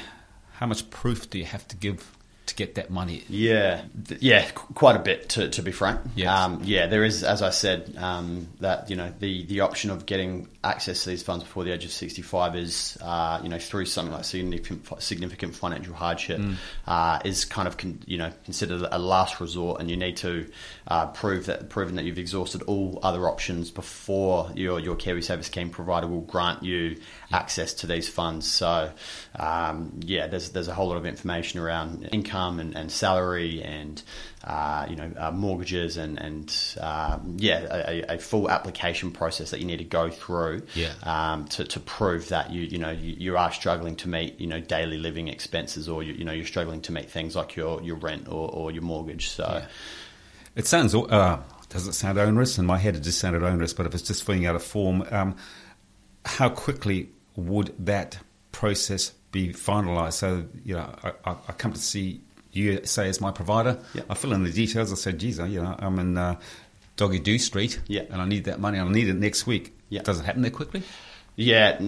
how 0.52 0.66
much 0.66 0.90
proof 0.90 1.30
do 1.30 1.38
you 1.38 1.44
have 1.44 1.66
to 1.68 1.76
give 1.76 2.16
to 2.46 2.54
get 2.54 2.74
that 2.74 2.90
money? 2.90 3.24
Yeah, 3.28 3.84
yeah, 4.20 4.48
quite 4.50 4.96
a 4.96 5.00
bit 5.00 5.30
to, 5.30 5.48
to 5.48 5.62
be 5.62 5.72
frank. 5.72 6.00
Yes. 6.14 6.28
Um, 6.28 6.60
yeah, 6.64 6.86
there 6.86 7.04
is, 7.04 7.22
as 7.24 7.42
I 7.42 7.50
said, 7.50 7.94
um, 7.98 8.48
that 8.60 8.90
you 8.90 8.96
know 8.96 9.12
the, 9.18 9.44
the 9.46 9.60
option 9.60 9.90
of 9.90 10.06
getting 10.06 10.48
access 10.64 11.04
to 11.04 11.10
these 11.10 11.22
funds 11.22 11.44
before 11.44 11.64
the 11.64 11.72
age 11.72 11.84
of 11.84 11.90
sixty 11.90 12.22
five 12.22 12.56
is 12.56 12.98
uh, 13.02 13.40
you 13.42 13.48
know 13.48 13.58
through 13.58 13.86
something 13.86 14.12
like 14.12 14.24
significant 14.24 15.02
significant 15.02 15.54
financial 15.54 15.94
hardship 15.94 16.40
mm. 16.40 16.56
uh, 16.86 17.20
is 17.24 17.44
kind 17.44 17.68
of 17.68 17.76
con, 17.76 18.00
you 18.06 18.18
know 18.18 18.32
considered 18.44 18.86
a 18.90 18.98
last 18.98 19.40
resort, 19.40 19.80
and 19.80 19.90
you 19.90 19.96
need 19.96 20.16
to 20.16 20.50
uh, 20.88 21.06
prove 21.08 21.46
that 21.46 21.68
proven 21.68 21.96
that 21.96 22.04
you've 22.04 22.18
exhausted 22.18 22.62
all 22.62 22.98
other 23.02 23.28
options 23.28 23.70
before 23.70 24.50
your 24.54 24.80
your 24.80 24.96
KiwiSaver 24.96 25.44
scheme 25.44 25.70
provider 25.70 26.06
will 26.06 26.22
grant 26.22 26.62
you 26.62 27.00
access 27.32 27.74
to 27.74 27.86
these 27.86 28.08
funds. 28.08 28.50
So 28.50 28.90
um, 29.36 30.00
yeah, 30.04 30.26
there's 30.26 30.50
there's 30.50 30.68
a 30.68 30.74
whole 30.74 30.88
lot 30.88 30.96
of 30.96 31.06
information 31.06 31.60
around 31.60 32.08
income 32.12 32.60
and, 32.60 32.76
and 32.76 32.90
salary 32.90 33.62
and 33.62 34.02
uh, 34.44 34.86
you 34.90 34.96
know 34.96 35.10
uh, 35.16 35.30
mortgages 35.30 35.96
and 35.96 36.20
and 36.20 36.76
um, 36.80 37.36
yeah 37.38 37.66
a, 37.88 38.14
a, 38.14 38.18
full 38.18 38.50
application 38.50 39.10
process 39.10 39.50
that 39.50 39.58
you 39.60 39.66
need 39.66 39.78
to 39.78 39.84
go 39.84 40.10
through 40.10 40.62
yeah. 40.74 40.92
um, 41.02 41.46
to, 41.46 41.64
to 41.64 41.80
prove 41.80 42.28
that 42.28 42.50
you 42.50 42.62
you 42.62 42.78
know 42.78 42.90
you, 42.90 43.16
you, 43.18 43.36
are 43.38 43.50
struggling 43.50 43.96
to 43.96 44.06
meet 44.06 44.38
you 44.38 44.46
know 44.46 44.60
daily 44.60 44.98
living 44.98 45.28
expenses 45.28 45.88
or 45.88 46.02
you, 46.02 46.12
you 46.12 46.24
know 46.24 46.32
you're 46.32 46.44
struggling 46.44 46.82
to 46.82 46.92
meet 46.92 47.10
things 47.10 47.34
like 47.34 47.56
your 47.56 47.80
your 47.82 47.96
rent 47.96 48.28
or, 48.28 48.50
or 48.50 48.70
your 48.70 48.82
mortgage. 48.82 49.30
So 49.30 49.44
yeah. 49.44 49.66
it 50.56 50.66
sounds. 50.66 50.94
Uh, 50.94 51.42
does 51.70 51.88
it 51.88 51.94
sound 51.94 52.18
onerous? 52.18 52.58
In 52.58 52.66
my 52.66 52.78
head, 52.78 52.96
it 52.96 53.00
just 53.00 53.18
sounded 53.18 53.42
onerous. 53.42 53.72
But 53.72 53.86
if 53.86 53.94
it's 53.94 54.04
just 54.04 54.24
filling 54.24 54.46
out 54.46 54.54
a 54.54 54.60
form, 54.60 55.04
um, 55.10 55.36
how 56.24 56.48
quickly 56.48 57.08
would 57.34 57.74
that 57.78 58.18
process 58.52 59.10
be 59.32 59.52
finalised? 59.52 60.12
So, 60.14 60.44
you 60.64 60.74
know, 60.74 60.94
I, 61.24 61.32
I, 61.32 61.52
come 61.52 61.72
to 61.72 61.80
see 61.80 62.20
you, 62.56 62.84
say, 62.84 63.08
as 63.08 63.20
my 63.20 63.30
provider. 63.30 63.78
I 64.08 64.14
fill 64.14 64.32
in 64.32 64.44
the 64.44 64.52
details. 64.52 64.92
I 64.92 64.96
said, 64.96 65.18
geez, 65.18 65.40
I, 65.40 65.46
you 65.46 65.62
know, 65.62 65.74
I'm 65.78 65.98
in 65.98 66.16
uh, 66.16 66.38
Doggy 66.96 67.18
Doo 67.18 67.38
Street 67.38 67.80
yep. 67.86 68.10
and 68.10 68.20
I 68.20 68.26
need 68.26 68.44
that 68.44 68.60
money. 68.60 68.78
I 68.78 68.88
need 68.88 69.08
it 69.08 69.14
next 69.14 69.46
week. 69.46 69.76
Yeah. 69.88 70.02
Does 70.02 70.20
it 70.20 70.24
happen 70.24 70.42
there 70.42 70.50
quickly? 70.50 70.82
Yeah. 71.36 71.80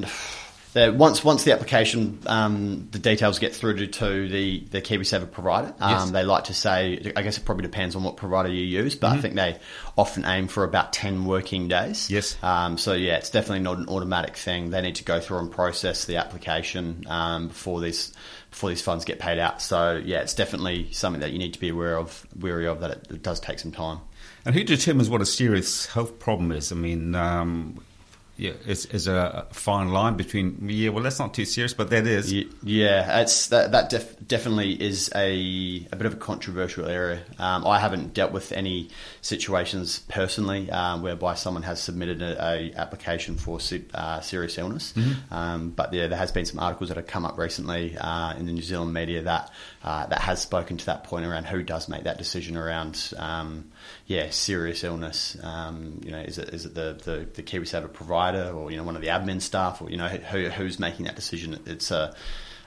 The, 0.76 0.92
once 0.92 1.24
once 1.24 1.44
the 1.44 1.52
application, 1.52 2.18
um, 2.26 2.88
the 2.90 2.98
details 2.98 3.38
get 3.38 3.54
through 3.54 3.78
to, 3.78 3.86
to 3.86 4.28
the, 4.28 4.60
the 4.70 4.82
KiwiSaver 4.82 5.30
provider. 5.30 5.74
Um, 5.80 5.90
Yes. 5.90 6.10
They 6.10 6.22
like 6.22 6.44
to 6.44 6.54
say, 6.54 7.12
I 7.16 7.22
guess 7.22 7.38
it 7.38 7.46
probably 7.46 7.62
depends 7.62 7.96
on 7.96 8.02
what 8.02 8.18
provider 8.18 8.50
you 8.50 8.62
use, 8.62 8.94
but 8.94 9.06
Mm-hmm. 9.06 9.18
I 9.18 9.20
think 9.22 9.34
they 9.36 9.58
often 9.96 10.26
aim 10.26 10.48
for 10.48 10.64
about 10.64 10.92
10 10.92 11.24
working 11.24 11.68
days. 11.68 12.10
Yes. 12.10 12.36
Um, 12.42 12.76
so, 12.76 12.92
yeah, 12.92 13.16
it's 13.16 13.30
definitely 13.30 13.60
not 13.60 13.78
an 13.78 13.88
automatic 13.88 14.36
thing. 14.36 14.68
They 14.68 14.82
need 14.82 14.96
to 14.96 15.04
go 15.04 15.18
through 15.18 15.38
and 15.38 15.50
process 15.50 16.04
the 16.04 16.16
application 16.16 17.04
um, 17.06 17.48
before 17.48 17.80
these 17.80 18.12
before 18.50 18.68
these 18.68 18.82
funds 18.82 19.06
get 19.06 19.18
paid 19.18 19.38
out. 19.38 19.62
So, 19.62 19.96
yeah, 20.04 20.20
it's 20.20 20.34
definitely 20.34 20.92
something 20.92 21.20
that 21.20 21.32
you 21.32 21.38
need 21.38 21.54
to 21.54 21.60
be 21.60 21.70
aware 21.70 21.96
of, 21.96 22.26
wary 22.38 22.66
of, 22.66 22.80
that 22.80 22.90
it, 22.90 23.06
it 23.10 23.22
does 23.22 23.40
take 23.40 23.58
some 23.60 23.72
time. 23.72 24.00
And 24.44 24.54
who 24.54 24.62
determines 24.62 25.08
what 25.08 25.22
a 25.22 25.26
serious 25.26 25.86
health 25.86 26.18
problem 26.18 26.52
is? 26.52 26.70
I 26.70 26.74
mean, 26.74 27.14
um, 27.14 27.80
yeah, 28.36 28.52
is, 28.66 28.84
is 28.86 29.08
a 29.08 29.46
fine 29.50 29.88
line 29.88 30.16
between 30.16 30.68
yeah, 30.68 30.90
well, 30.90 31.02
that's 31.02 31.18
not 31.18 31.32
too 31.32 31.46
serious, 31.46 31.72
but 31.72 31.88
that 31.90 32.06
is. 32.06 32.32
Yeah, 32.62 33.20
it's 33.20 33.48
that 33.48 33.72
that 33.72 33.88
def- 33.88 34.16
definitely 34.26 34.72
is 34.72 35.10
a, 35.14 35.86
a 35.90 35.96
bit 35.96 36.04
of 36.06 36.14
a 36.14 36.16
controversial 36.16 36.86
area. 36.86 37.22
Um, 37.38 37.66
I 37.66 37.78
haven't 37.78 38.12
dealt 38.12 38.32
with 38.32 38.52
any 38.52 38.90
situations 39.22 40.00
personally 40.08 40.70
um, 40.70 41.02
whereby 41.02 41.34
someone 41.34 41.62
has 41.62 41.80
submitted 41.82 42.20
a, 42.20 42.36
a 42.44 42.72
application 42.76 43.36
for 43.36 43.58
uh, 43.94 44.20
serious 44.20 44.58
illness, 44.58 44.92
um, 45.30 45.70
but 45.70 45.94
yeah, 45.94 46.06
there 46.06 46.18
has 46.18 46.30
been 46.30 46.44
some 46.44 46.58
articles 46.58 46.88
that 46.88 46.98
have 46.98 47.06
come 47.06 47.24
up 47.24 47.38
recently 47.38 47.96
uh, 47.96 48.34
in 48.36 48.44
the 48.44 48.52
New 48.52 48.62
Zealand 48.62 48.92
media 48.92 49.22
that 49.22 49.50
uh, 49.86 50.04
that 50.06 50.20
has 50.20 50.42
spoken 50.42 50.76
to 50.76 50.86
that 50.86 51.04
point 51.04 51.24
around 51.24 51.44
who 51.44 51.62
does 51.62 51.88
make 51.88 52.02
that 52.02 52.18
decision 52.18 52.56
around 52.56 53.14
um, 53.18 53.70
yeah 54.06 54.28
serious 54.30 54.82
illness. 54.82 55.36
Um, 55.40 56.00
you 56.04 56.10
know, 56.10 56.18
is 56.18 56.38
it 56.38 56.48
is 56.48 56.66
it 56.66 56.74
the 56.74 56.98
the, 57.04 57.26
the 57.34 57.42
KiwiSaver 57.42 57.92
provider 57.92 58.50
or 58.50 58.72
you 58.72 58.76
know 58.76 58.82
one 58.82 58.96
of 58.96 59.02
the 59.02 59.08
admin 59.08 59.40
staff 59.40 59.80
or 59.80 59.88
you 59.88 59.96
know 59.96 60.08
who, 60.08 60.48
who's 60.48 60.80
making 60.80 61.06
that 61.06 61.14
decision? 61.14 61.62
It's 61.66 61.92
a 61.92 62.16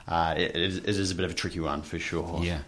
uh, 0.08 0.34
it, 0.36 0.56
it, 0.56 0.88
is, 0.88 1.10
a 1.10 1.14
bit 1.14 1.26
of 1.26 1.30
a 1.30 1.34
tricky 1.34 1.60
one 1.60 1.82
for 1.82 1.98
sure. 1.98 2.40
Yeah. 2.42 2.62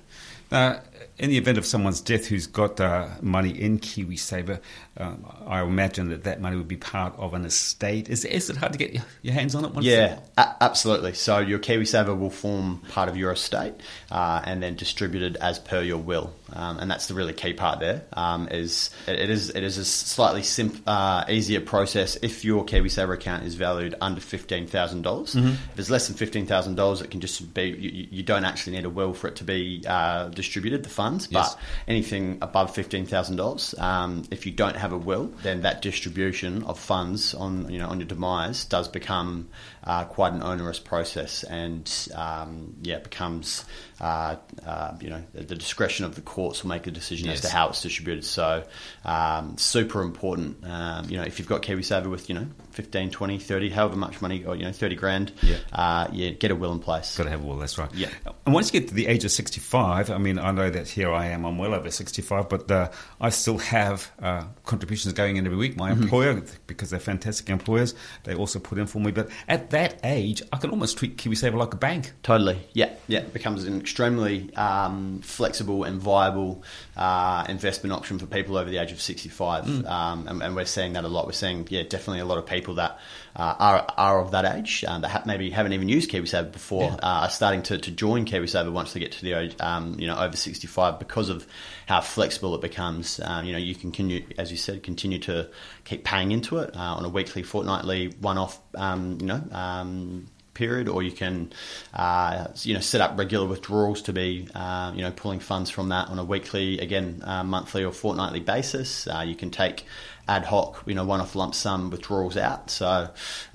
Uh, 0.50 0.78
in 1.18 1.30
the 1.30 1.38
event 1.38 1.58
of 1.58 1.66
someone's 1.66 2.00
death 2.00 2.26
who's 2.26 2.46
got 2.46 2.80
uh, 2.80 3.08
money 3.20 3.50
in 3.50 3.78
KiwiSaver, 3.78 4.60
um, 4.96 5.24
I 5.46 5.62
imagine 5.62 6.10
that 6.10 6.24
that 6.24 6.40
money 6.40 6.56
would 6.56 6.68
be 6.68 6.76
part 6.76 7.14
of 7.18 7.34
an 7.34 7.44
estate. 7.44 8.08
Is, 8.08 8.24
is 8.24 8.50
it 8.50 8.56
hard 8.56 8.72
to 8.72 8.78
get 8.78 8.92
your, 9.22 9.34
hands 9.34 9.54
on 9.54 9.64
it? 9.64 9.72
Once 9.72 9.86
Yeah, 9.86 10.20
a- 10.36 10.56
absolutely. 10.60 11.14
So 11.14 11.38
your 11.38 11.58
KiwiSaver 11.58 12.18
will 12.18 12.30
form 12.30 12.82
part 12.90 13.08
of 13.08 13.16
your 13.16 13.32
estate 13.32 13.74
uh, 14.10 14.42
and 14.44 14.62
then 14.62 14.76
distributed 14.76 15.36
as 15.36 15.58
per 15.58 15.80
your 15.80 15.98
will, 15.98 16.32
um, 16.52 16.78
and 16.78 16.90
that's 16.90 17.06
the 17.06 17.14
really 17.14 17.32
key 17.32 17.54
part. 17.54 17.80
There 17.80 18.02
um, 18.12 18.48
is 18.48 18.90
it, 19.06 19.18
it 19.18 19.30
is 19.30 19.50
it 19.50 19.62
is 19.62 19.78
a 19.78 19.84
slightly 19.84 20.42
simp, 20.42 20.82
uh, 20.86 21.24
easier 21.28 21.60
process 21.60 22.16
if 22.22 22.44
your 22.44 22.64
KiwiSaver 22.64 23.14
account 23.14 23.44
is 23.44 23.54
valued 23.54 23.94
under 24.00 24.20
fifteen 24.20 24.66
dollars. 25.02 25.34
If 25.34 25.78
it's 25.78 25.90
less 25.90 26.08
than 26.08 26.16
fifteen 26.16 26.46
thousand 26.46 26.74
dollars, 26.74 27.00
it 27.00 27.10
can 27.10 27.20
just 27.20 27.54
be 27.54 27.64
you, 27.64 28.08
you 28.10 28.22
don't 28.22 28.44
actually 28.44 28.76
need 28.76 28.84
a 28.84 28.90
will 28.90 29.14
for 29.14 29.28
it 29.28 29.36
to 29.36 29.44
be 29.44 29.82
uh, 29.86 30.28
distributed 30.28 30.82
the 30.82 30.88
funds, 30.92 31.28
Yes. 31.30 31.54
but 31.54 31.62
anything 31.88 32.38
above 32.42 32.74
fifteen 32.74 33.06
thousand 33.06 33.36
dollars, 33.36 33.74
um, 33.78 34.24
if 34.30 34.46
you 34.46 34.52
don't 34.52 34.76
have 34.76 34.92
a 34.92 34.98
will, 34.98 35.26
then 35.42 35.62
that 35.62 35.82
distribution 35.82 36.62
of 36.64 36.78
funds 36.78 37.34
on 37.34 37.70
you 37.72 37.78
know 37.78 37.88
on 37.88 37.98
your 37.98 38.08
demise 38.08 38.64
does 38.64 38.88
become 38.88 39.48
uh, 39.84 40.04
quite 40.04 40.32
an 40.32 40.42
onerous 40.42 40.78
process, 40.78 41.44
and 41.44 41.90
um, 42.14 42.74
yeah, 42.82 42.96
it 42.96 43.04
becomes 43.04 43.64
uh, 44.00 44.36
uh, 44.66 44.94
you 45.00 45.10
know 45.10 45.22
the, 45.34 45.54
discretion 45.56 46.04
of 46.04 46.14
the 46.14 46.20
courts 46.20 46.62
will 46.62 46.68
make 46.70 46.86
a 46.86 46.90
decision 46.90 47.28
as 47.28 47.40
to 47.42 47.48
how 47.48 47.68
it's 47.68 47.82
distributed. 47.82 48.24
So 48.24 48.64
um, 49.04 49.56
super 49.58 50.02
important. 50.02 50.64
Um, 50.64 51.08
you 51.08 51.16
know, 51.16 51.24
if 51.24 51.38
you've 51.38 51.48
got 51.48 51.62
KiwiSaver 51.62 52.10
with 52.10 52.28
you 52.28 52.34
know 52.34 52.46
15, 52.70 53.10
20, 53.10 53.38
30, 53.38 53.70
however 53.70 53.96
much 53.96 54.20
money, 54.22 54.44
or 54.44 54.56
you 54.56 54.64
know 54.64 54.72
thirty 54.72 54.94
grand, 54.96 55.32
Yeah. 55.42 55.56
uh, 55.72 56.08
yeah, 56.12 56.30
get 56.30 56.50
a 56.50 56.56
will 56.56 56.72
in 56.72 56.78
place. 56.80 57.16
Got 57.16 57.24
to 57.24 57.30
have 57.30 57.42
a 57.42 57.46
will, 57.46 57.58
that's 57.58 57.78
right. 57.78 57.92
Yeah. 57.94 58.08
And 58.46 58.54
once 58.54 58.72
you 58.72 58.80
get 58.80 58.88
to 58.88 58.94
the 58.94 59.06
age 59.06 59.24
of 59.24 59.30
65, 59.30 60.10
I 60.10 60.18
mean, 60.18 60.38
I 60.38 60.50
know 60.50 60.68
that 60.70 60.88
here 60.88 61.12
I 61.12 61.26
am, 61.26 61.44
I'm 61.44 61.58
well 61.58 61.74
over 61.74 61.90
65, 61.90 62.48
but 62.48 62.70
uh, 62.70 62.90
I 63.20 63.30
still 63.30 63.58
have 63.58 64.10
uh, 64.20 64.44
contributions 64.64 65.12
going 65.14 65.36
in 65.36 65.46
every 65.46 65.58
week. 65.58 65.76
My 65.76 65.92
Mm-hmm. 65.92 66.02
employer, 66.04 66.42
because 66.66 66.90
they're 66.90 66.98
fantastic 67.00 67.50
employers, 67.50 67.94
they 68.24 68.34
also 68.34 68.58
put 68.58 68.78
in 68.78 68.86
for 68.86 68.98
me. 68.98 69.10
But 69.12 69.28
at 69.48 69.70
that 69.72 70.00
age, 70.04 70.42
I 70.52 70.56
can 70.56 70.70
almost 70.70 70.96
treat 70.96 71.16
KiwiSaver 71.16 71.54
like 71.54 71.74
a 71.74 71.76
bank. 71.76 72.12
Totally. 72.22 72.58
Yeah. 72.72 72.90
Yeah. 73.08 73.20
It 73.20 73.32
becomes 73.32 73.64
an 73.64 73.80
extremely 73.80 74.54
um, 74.54 75.20
flexible 75.22 75.84
and 75.84 76.00
viable 76.00 76.62
uh, 76.96 77.44
investment 77.48 77.92
option 77.92 78.18
for 78.18 78.26
people 78.26 78.56
over 78.56 78.70
the 78.70 78.78
age 78.78 78.92
of 78.92 79.00
65. 79.00 79.84
Um, 79.84 80.28
and, 80.28 80.42
and 80.42 80.56
we're 80.56 80.64
seeing 80.64 80.92
that 80.94 81.04
a 81.04 81.08
lot. 81.08 81.26
We're 81.26 81.32
seeing, 81.32 81.66
yeah, 81.68 81.82
definitely 81.82 82.20
a 82.20 82.24
lot 82.24 82.38
of 82.38 82.46
people 82.46 82.74
that 82.74 82.98
uh, 83.34 83.54
are, 83.58 83.86
are 83.96 84.20
of 84.20 84.32
that 84.32 84.44
age 84.44 84.84
um, 84.86 85.02
that 85.02 85.10
ha- 85.10 85.22
maybe 85.24 85.50
haven't 85.50 85.72
even 85.72 85.88
used 85.88 86.10
KiwiSaver 86.10 86.52
before 86.52 86.82
Yeah. 86.82 86.94
uh, 86.96 87.22
are 87.24 87.30
starting 87.30 87.62
to, 87.64 87.78
to 87.78 87.90
join 87.90 88.26
KiwiSaver 88.26 88.70
once 88.72 88.92
they 88.92 89.00
get 89.00 89.12
to 89.12 89.22
the 89.22 89.32
age, 89.32 89.56
um, 89.60 89.98
you 89.98 90.06
know, 90.06 90.18
over 90.18 90.36
65 90.36 90.98
because 90.98 91.28
of 91.28 91.46
how 91.86 92.00
flexible 92.00 92.54
it 92.54 92.60
becomes. 92.60 93.20
Um, 93.24 93.44
you 93.46 93.52
know, 93.52 93.58
you 93.58 93.74
can, 93.74 93.92
continue, 93.92 94.26
as 94.38 94.50
you 94.50 94.56
said, 94.56 94.82
continue 94.82 95.18
to 95.20 95.48
keep 95.84 96.04
paying 96.04 96.32
into 96.32 96.58
it 96.58 96.76
uh, 96.76 96.78
on 96.78 97.04
a 97.04 97.08
weekly, 97.08 97.42
fortnightly, 97.42 98.14
one-off, 98.20 98.58
um, 98.76 99.18
you 99.20 99.26
know, 99.26 99.42
um, 99.52 100.26
period, 100.54 100.88
or 100.88 101.02
you 101.02 101.12
can, 101.12 101.52
uh, 101.94 102.48
you 102.62 102.74
know, 102.74 102.80
set 102.80 103.00
up 103.00 103.18
regular 103.18 103.46
withdrawals 103.46 104.02
to 104.02 104.12
be, 104.12 104.48
uh, 104.54 104.92
you 104.94 105.02
know, 105.02 105.10
pulling 105.10 105.40
funds 105.40 105.70
from 105.70 105.88
that 105.90 106.08
on 106.08 106.18
a 106.18 106.24
weekly, 106.24 106.78
again, 106.78 107.22
uh, 107.24 107.44
monthly 107.44 107.84
or 107.84 107.92
fortnightly 107.92 108.40
basis. 108.40 109.06
Uh, 109.06 109.24
you 109.26 109.34
can 109.34 109.50
take 109.50 109.86
ad 110.28 110.44
hoc, 110.44 110.82
you 110.86 110.94
know, 110.94 111.04
one-off 111.04 111.34
lump 111.34 111.54
sum 111.54 111.90
withdrawals 111.90 112.36
out. 112.36 112.70
So, 112.70 113.08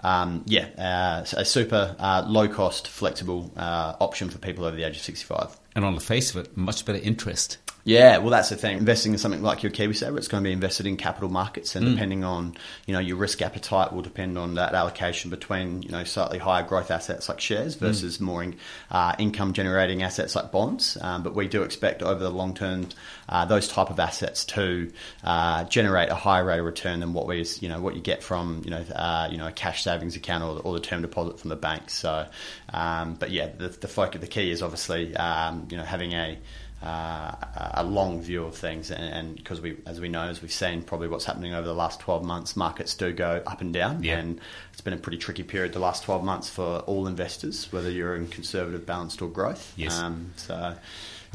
um, 0.04 0.44
yeah, 0.46 0.68
uh, 0.78 1.26
a 1.38 1.46
super 1.46 1.96
uh, 2.00 2.26
low-cost, 2.28 2.88
flexible 2.88 3.52
option 3.56 4.30
for 4.30 4.38
people 4.38 4.66
over 4.66 4.76
the 4.76 4.84
age 4.84 4.98
of 4.98 5.02
65. 5.02 5.58
And 5.76 5.86
on 5.86 5.96
the 5.96 6.02
face 6.02 6.36
of 6.36 6.46
it, 6.46 6.58
much 6.58 6.86
better 6.86 7.00
interest. 7.00 7.58
Yeah, 7.88 8.18
well, 8.18 8.32
that's 8.32 8.50
the 8.50 8.58
thing. 8.58 8.80
Investing 8.80 9.14
in 9.14 9.18
something 9.18 9.42
like 9.42 9.64
your 9.64 9.72
KiwiSaver, 9.72 10.18
it's 10.18 10.28
going 10.28 10.44
to 10.44 10.48
be 10.48 10.52
invested 10.52 10.86
in 10.88 10.98
capital 10.98 11.30
markets, 11.30 11.74
and 11.74 11.86
depending 11.86 12.26
on 12.26 12.58
you 12.86 12.94
know 12.94 13.00
your 13.00 13.16
risk 13.16 13.42
appetite, 13.42 13.94
will 13.94 14.02
depend 14.02 14.38
on 14.38 14.56
that 14.56 14.74
allocation 14.74 15.30
between 15.30 15.84
you 15.84 15.90
know 15.92 16.04
slightly 16.04 16.38
higher 16.38 16.64
growth 16.64 16.92
assets 16.92 17.30
like 17.30 17.40
shares 17.40 17.76
versus 17.76 18.20
more 18.20 18.44
in, 18.44 18.58
uh, 18.92 19.16
income 19.20 19.54
generating 19.54 20.04
assets 20.04 20.36
like 20.36 20.52
bonds. 20.52 20.98
Um, 21.00 21.24
but 21.24 21.34
we 21.34 21.48
do 21.48 21.64
expect 21.64 22.04
over 22.04 22.22
the 22.22 22.30
long 22.30 22.54
term 22.54 22.90
uh, 23.30 23.46
those 23.46 23.70
type 23.70 23.90
of 23.90 24.02
assets 24.02 24.44
to 24.44 24.92
uh, 25.24 25.64
generate 25.64 26.10
a 26.10 26.16
higher 26.16 26.44
rate 26.44 26.60
of 26.60 26.66
return 26.66 27.00
than 27.00 27.14
what 27.14 27.26
we 27.26 27.46
you 27.62 27.70
know 27.70 27.80
what 27.80 27.96
you 27.96 28.02
get 28.02 28.22
from 28.22 28.64
you 28.66 28.72
know 28.72 28.84
uh, 28.96 29.30
you 29.32 29.38
know 29.38 29.48
a 29.48 29.52
cash 29.54 29.86
savings 29.86 30.18
account 30.18 30.44
or, 30.44 30.60
or 30.60 30.74
the 30.74 30.82
term 30.82 31.02
deposit 31.04 31.40
from 31.40 31.52
the 31.52 31.56
bank. 31.56 31.90
So, 31.90 32.28
um, 32.74 33.16
but 33.16 33.32
yeah, 33.32 33.48
the, 33.48 33.70
the 33.70 33.88
focus, 33.88 34.20
the 34.20 34.28
key 34.28 34.52
is 34.52 34.62
obviously 34.62 35.16
um, 35.16 35.70
you 35.72 35.78
know 35.78 35.84
having 35.84 36.12
a 36.12 36.38
uh, 36.84 37.34
a 37.74 37.84
long 37.84 38.22
view 38.22 38.44
of 38.46 38.56
things, 38.56 38.92
and 38.92 39.36
because 39.36 39.60
we, 39.62 39.78
as 39.86 40.00
we 40.00 40.10
know, 40.10 40.22
as 40.22 40.42
we've 40.42 40.52
seen, 40.52 40.84
probably 40.84 41.08
what's 41.08 41.26
happening 41.26 41.54
over 41.54 41.68
the 41.68 41.74
last 41.74 42.00
twelve 42.00 42.24
months, 42.24 42.56
markets 42.56 42.94
do 42.94 43.12
go 43.12 43.42
up 43.48 43.62
and 43.62 43.74
down, 43.74 44.04
Yeah. 44.04 44.20
and 44.20 44.40
it's 44.72 44.82
been 44.82 44.94
a 44.94 44.98
pretty 44.98 45.18
tricky 45.18 45.44
period 45.44 45.74
the 45.74 45.80
last 45.80 46.04
twelve 46.04 46.24
months 46.24 46.50
for 46.50 46.80
all 46.82 47.08
investors, 47.08 47.68
whether 47.72 47.90
you're 47.90 48.16
in 48.16 48.28
conservative, 48.28 48.86
balanced, 48.86 49.22
or 49.22 49.30
growth. 49.30 49.74
Yes. 49.76 49.98
Um, 50.00 50.32
so, 50.36 50.76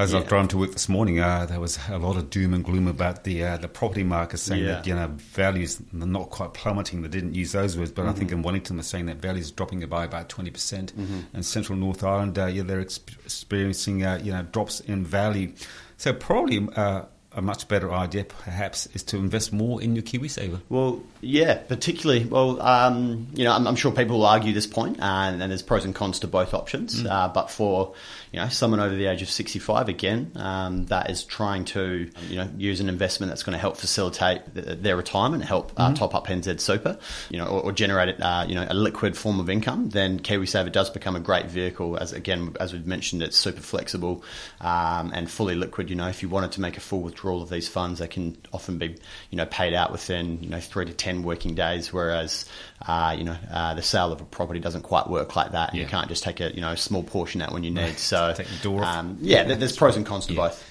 As 0.03 0.13
I 0.13 0.17
yeah. 0.17 0.21
was 0.23 0.29
driving 0.29 0.49
to 0.49 0.59
work 0.59 0.73
this 0.73 0.89
morning, 0.89 1.21
uh, 1.21 1.47
there 1.47 1.61
was 1.61 1.79
a 1.89 1.99
lot 1.99 2.17
of 2.17 2.29
doom 2.29 2.55
and 2.55 2.65
gloom 2.65 2.89
about 2.89 3.25
the 3.25 3.45
uh, 3.45 3.57
the 3.57 3.69
property 3.69 4.03
market, 4.03 4.39
saying 4.39 4.65
Yeah. 4.65 4.73
that 4.73 4.87
you 4.87 4.95
know 4.95 5.09
values 5.17 5.81
are 5.81 6.07
not 6.07 6.31
quite 6.31 6.55
plummeting. 6.55 7.03
They 7.03 7.09
didn't 7.09 7.35
use 7.35 7.53
those 7.53 7.79
words, 7.79 7.93
but 7.93 8.03
I 8.03 8.09
Mm-hmm. 8.09 8.19
think 8.19 8.33
in 8.33 8.43
Wellington 8.43 8.77
they're 8.77 8.83
saying 8.83 9.07
that 9.07 9.19
values 9.19 9.51
are 9.51 9.55
dropping 9.55 9.81
by 9.87 10.05
about 10.05 10.29
twenty 10.29 10.51
percent, 10.51 10.93
and 11.33 11.45
Central 11.47 11.79
North 11.79 12.03
Island, 12.03 12.39
uh, 12.39 12.47
yeah, 12.47 12.63
they're 12.65 12.85
exp- 12.85 13.17
experiencing 13.25 14.05
uh, 14.05 14.19
you 14.23 14.33
know 14.33 14.43
drops 14.43 14.81
in 14.81 15.05
value. 15.05 15.53
So 15.99 16.13
probably 16.13 16.69
uh, 16.75 17.03
a 17.35 17.43
much 17.43 17.69
better 17.69 17.93
idea, 17.93 18.25
perhaps, 18.25 18.87
is 18.95 19.03
to 19.05 19.17
invest 19.17 19.53
more 19.53 19.81
in 19.81 19.97
your 19.97 20.03
KiwiSaver. 20.03 20.61
Well, 20.69 21.03
yeah, 21.21 21.55
particularly. 21.55 22.25
Well, 22.25 22.61
um, 22.61 23.29
you 23.35 23.45
know, 23.45 23.53
I'm, 23.53 23.67
I'm 23.67 23.77
sure 23.77 23.93
people 23.93 24.19
will 24.19 24.27
argue 24.27 24.53
this 24.53 24.67
point, 24.67 25.01
uh, 25.01 25.05
and, 25.05 25.43
and 25.43 25.51
there's 25.51 25.63
pros 25.63 25.85
and 25.85 25.95
cons 25.95 26.21
to 26.21 26.27
both 26.27 26.53
options. 26.55 27.05
Uh, 27.13 27.29
but 27.29 27.51
for 27.51 27.95
you 28.33 28.41
know 28.41 28.49
someone 28.49 28.81
over 28.81 28.95
the 28.95 29.07
age 29.07 29.23
of 29.23 29.31
65, 29.31 29.89
again, 29.89 30.33
um, 30.37 30.87
that 30.87 31.11
is 31.11 31.25
trying 31.25 31.65
to 31.67 32.11
you 32.29 32.37
know 32.37 32.49
use 32.57 32.81
an 32.81 32.89
investment 32.89 33.31
that's 33.31 33.43
going 33.43 33.55
to 33.55 33.59
help 33.59 33.77
facilitate 33.77 34.55
th- 34.55 34.79
their 34.79 34.97
retirement, 34.97 35.45
help 35.45 35.73
uh, 35.77 35.95
top 35.95 36.15
up 36.15 36.27
NZ 36.27 36.61
Super, 36.61 36.99
you 37.31 37.39
know, 37.39 37.47
or, 37.47 37.63
or 37.63 37.73
generate 37.73 38.21
uh, 38.21 38.45
you 38.47 38.55
know 38.55 38.67
a 38.69 38.75
liquid 38.75 39.17
form 39.17 39.41
of 39.41 39.49
income. 39.49 39.89
Then 39.89 40.21
KiwiSaver 40.21 40.71
does 40.71 40.91
become 40.91 41.17
a 41.17 41.21
great 41.21 41.47
vehicle. 41.47 41.97
As 41.97 42.13
again, 42.13 42.55
as 42.61 42.73
we've 42.73 42.87
mentioned, 42.87 43.23
it's 43.23 43.37
super 43.37 43.63
flexible 43.63 44.23
um, 44.61 45.13
and 45.15 45.31
fully 45.31 45.55
liquid. 45.55 45.89
You 45.89 45.97
know, 45.97 46.09
if 46.09 46.23
you 46.23 46.29
wanted 46.29 46.53
to 46.53 46.61
make 46.61 46.77
a 46.77 46.81
full 46.81 47.01
withdrawal 47.01 47.22
of 47.31 47.49
these 47.51 47.69
funds, 47.69 48.01
they 48.01 48.09
can 48.09 48.37
often 48.53 48.79
be 48.79 48.97
you 49.31 49.37
know 49.37 49.47
paid 49.47 49.75
out 49.75 49.93
within 49.93 50.43
you 50.43 50.49
know 50.49 50.59
three 50.59 50.85
to 50.87 50.93
ten 50.93 51.23
working 51.23 51.55
days. 51.55 51.93
Whereas 51.93 52.47
uh, 52.89 53.15
you 53.17 53.23
know 53.23 53.37
uh, 53.53 53.75
the 53.75 53.83
sale 53.83 54.11
of 54.11 54.21
a 54.21 54.25
property 54.25 54.59
doesn't 54.59 54.83
quite 54.83 55.09
work 55.09 55.37
like 55.37 55.53
that. 55.53 55.75
Yeah. 55.75 55.83
You 55.83 55.87
can't 55.87 56.09
just 56.09 56.25
take 56.25 56.41
a 56.41 56.53
you 56.55 56.61
know 56.61 56.73
a 56.73 56.77
small 56.77 57.05
portion 57.05 57.41
out 57.43 57.53
when 57.53 57.63
you 57.63 57.71
need. 57.71 57.99
So 57.99 58.35
Take 58.37 58.49
the 58.49 58.63
door 58.63 58.83
um, 58.85 59.19
yeah, 59.21 59.45
there- 59.45 59.57
there's 59.57 59.77
pros 59.77 59.97
and 59.97 60.05
cons 60.05 60.27
to 60.27 60.33
Yeah. 60.33 60.49
both. 60.49 60.69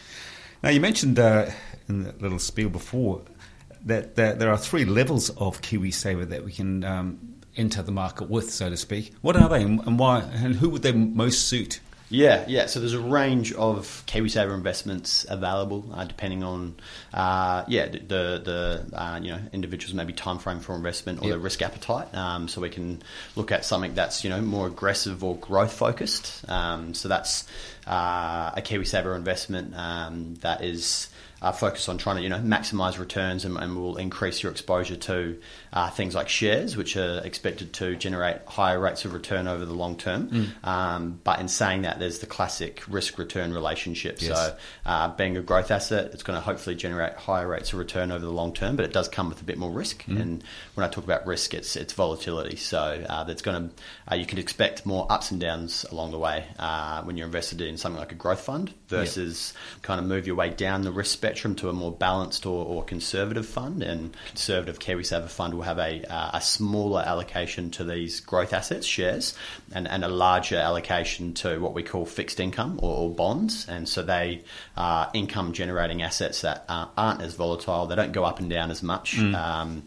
Now, 0.63 0.69
you 0.69 0.79
mentioned 0.81 1.17
uh, 1.17 1.49
in 1.87 2.03
the 2.03 2.13
little 2.19 2.37
spiel 2.37 2.69
before 2.69 3.21
that, 3.85 4.15
that 4.17 4.37
there 4.37 4.51
are 4.51 4.57
three 4.59 4.85
levels 4.85 5.29
of 5.31 5.59
KiwiSaver 5.61 6.29
that 6.29 6.45
we 6.45 6.51
can 6.51 6.83
um, 6.83 7.35
enter 7.57 7.81
the 7.81 7.91
market 7.91 8.29
with, 8.29 8.51
so 8.51 8.69
to 8.69 8.77
speak. 8.77 9.11
What 9.21 9.35
are 9.35 9.49
they, 9.49 9.63
and 9.63 9.97
why, 9.97 10.19
and 10.21 10.53
who 10.55 10.69
would 10.69 10.83
they 10.83 10.91
most 10.91 11.47
suit? 11.47 11.79
Yeah, 12.11 12.43
yeah. 12.47 12.65
So 12.65 12.79
there's 12.81 12.93
a 12.93 12.99
range 12.99 13.53
of 13.53 14.03
KiwiSaver 14.05 14.53
investments 14.53 15.25
available, 15.29 15.89
uh, 15.93 16.03
depending 16.03 16.43
on, 16.43 16.75
uh, 17.13 17.63
yeah, 17.67 17.87
the 17.87 18.41
the 18.43 18.85
uh, 18.93 19.19
you 19.23 19.31
know 19.31 19.39
individuals 19.53 19.93
maybe 19.93 20.13
time 20.13 20.37
frame 20.37 20.59
for 20.59 20.75
investment 20.75 21.19
or 21.19 21.23
Yep. 21.23 21.31
their 21.31 21.39
risk 21.39 21.61
appetite. 21.61 22.13
Um, 22.13 22.47
so 22.47 22.59
we 22.61 22.69
can 22.69 23.01
look 23.35 23.51
at 23.51 23.63
something 23.65 23.93
that's 23.95 24.23
you 24.23 24.29
know 24.29 24.41
more 24.41 24.67
aggressive 24.67 25.23
or 25.23 25.37
growth 25.37 25.73
focused. 25.73 26.43
Um, 26.49 26.93
so 26.93 27.07
that's 27.07 27.45
uh, 27.91 28.51
a 28.55 28.61
KiwiSaver 28.61 29.15
investment 29.15 29.75
um, 29.75 30.35
that 30.41 30.63
is. 30.63 31.09
Uh, 31.43 31.51
focused 31.51 31.89
on 31.89 31.97
trying 31.97 32.17
to 32.17 32.21
you 32.21 32.29
know 32.29 32.37
maximize 32.37 32.99
returns 32.99 33.45
and, 33.45 33.57
and 33.57 33.75
will 33.75 33.97
increase 33.97 34.43
your 34.43 34.51
exposure 34.51 34.95
to 34.95 35.39
uh, 35.73 35.89
things 35.89 36.13
like 36.13 36.29
shares, 36.29 36.77
which 36.77 36.95
are 36.95 37.19
expected 37.25 37.73
to 37.73 37.95
generate 37.95 38.45
higher 38.45 38.79
rates 38.79 39.05
of 39.05 39.13
return 39.13 39.47
over 39.47 39.65
the 39.65 39.73
long 39.73 39.95
term. 39.95 40.53
Um, 40.63 41.19
but 41.23 41.39
in 41.39 41.47
saying 41.47 41.81
that, 41.81 41.97
there's 41.97 42.19
the 42.19 42.27
classic 42.27 42.83
risk 42.87 43.17
return 43.17 43.55
relationship. 43.55 44.21
Yes. 44.21 44.37
So 44.37 44.55
uh, 44.85 45.15
being 45.15 45.35
a 45.35 45.41
growth 45.41 45.71
asset, 45.71 46.11
it's 46.13 46.21
going 46.21 46.37
to 46.37 46.41
hopefully 46.41 46.75
generate 46.75 47.13
higher 47.13 47.47
rates 47.47 47.73
of 47.73 47.79
return 47.79 48.11
over 48.11 48.23
the 48.23 48.31
long 48.31 48.53
term, 48.53 48.75
but 48.75 48.85
it 48.85 48.93
does 48.93 49.07
come 49.07 49.27
with 49.27 49.41
a 49.41 49.43
bit 49.43 49.57
more 49.57 49.71
risk. 49.71 50.05
And 50.07 50.43
when 50.75 50.85
I 50.85 50.89
talk 50.89 51.05
about 51.05 51.25
risk, 51.25 51.55
it's 51.55 51.75
it's 51.75 51.93
volatility. 51.93 52.55
So 52.55 53.03
uh, 53.09 53.23
that's 53.23 53.41
going 53.41 53.69
to 53.69 53.75
uh, 54.11 54.15
you 54.15 54.27
can 54.27 54.37
expect 54.37 54.85
more 54.85 55.07
ups 55.09 55.31
and 55.31 55.41
downs 55.41 55.85
along 55.91 56.11
the 56.11 56.19
way 56.19 56.45
uh, 56.59 57.01
when 57.03 57.17
you're 57.17 57.25
invested 57.25 57.61
in 57.61 57.77
something 57.81 57.99
like 57.99 58.11
a 58.11 58.15
growth 58.15 58.41
fund 58.41 58.73
versus 58.87 59.53
kind 59.81 59.99
of 59.99 60.05
move 60.05 60.27
your 60.27 60.35
way 60.35 60.49
down 60.49 60.83
the 60.83 60.91
risk 60.91 61.11
spectrum 61.11 61.55
to 61.55 61.69
a 61.69 61.73
more 61.73 61.91
balanced 61.91 62.45
or, 62.45 62.65
or 62.65 62.83
conservative 62.83 63.45
fund. 63.45 63.83
And 63.83 64.15
conservative 64.27 64.79
KiwiSaver 64.79 65.29
fund 65.29 65.53
will 65.53 65.63
have 65.63 65.79
a 65.79 66.03
uh, 66.05 66.31
a 66.33 66.41
smaller 66.41 67.01
allocation 67.01 67.71
to 67.71 67.83
these 67.83 68.19
growth 68.19 68.53
assets, 68.53 68.85
shares, 68.85 69.35
and, 69.73 69.87
and 69.87 70.03
a 70.03 70.07
larger 70.07 70.57
allocation 70.57 71.33
to 71.35 71.59
what 71.59 71.73
we 71.73 71.83
call 71.83 72.05
fixed 72.05 72.39
income 72.39 72.79
or, 72.81 72.95
or 72.95 73.09
bonds. 73.09 73.67
And 73.67 73.87
so 73.89 74.03
they 74.03 74.43
are 74.77 75.09
income 75.13 75.53
generating 75.53 76.01
assets 76.01 76.41
that 76.41 76.65
uh, 76.69 76.87
aren't 76.97 77.21
as 77.21 77.33
volatile. 77.33 77.87
They 77.87 77.95
don't 77.95 78.11
go 78.13 78.23
up 78.23 78.39
and 78.39 78.49
down 78.49 78.71
as 78.71 78.83
much. 78.83 79.17
Um, 79.19 79.83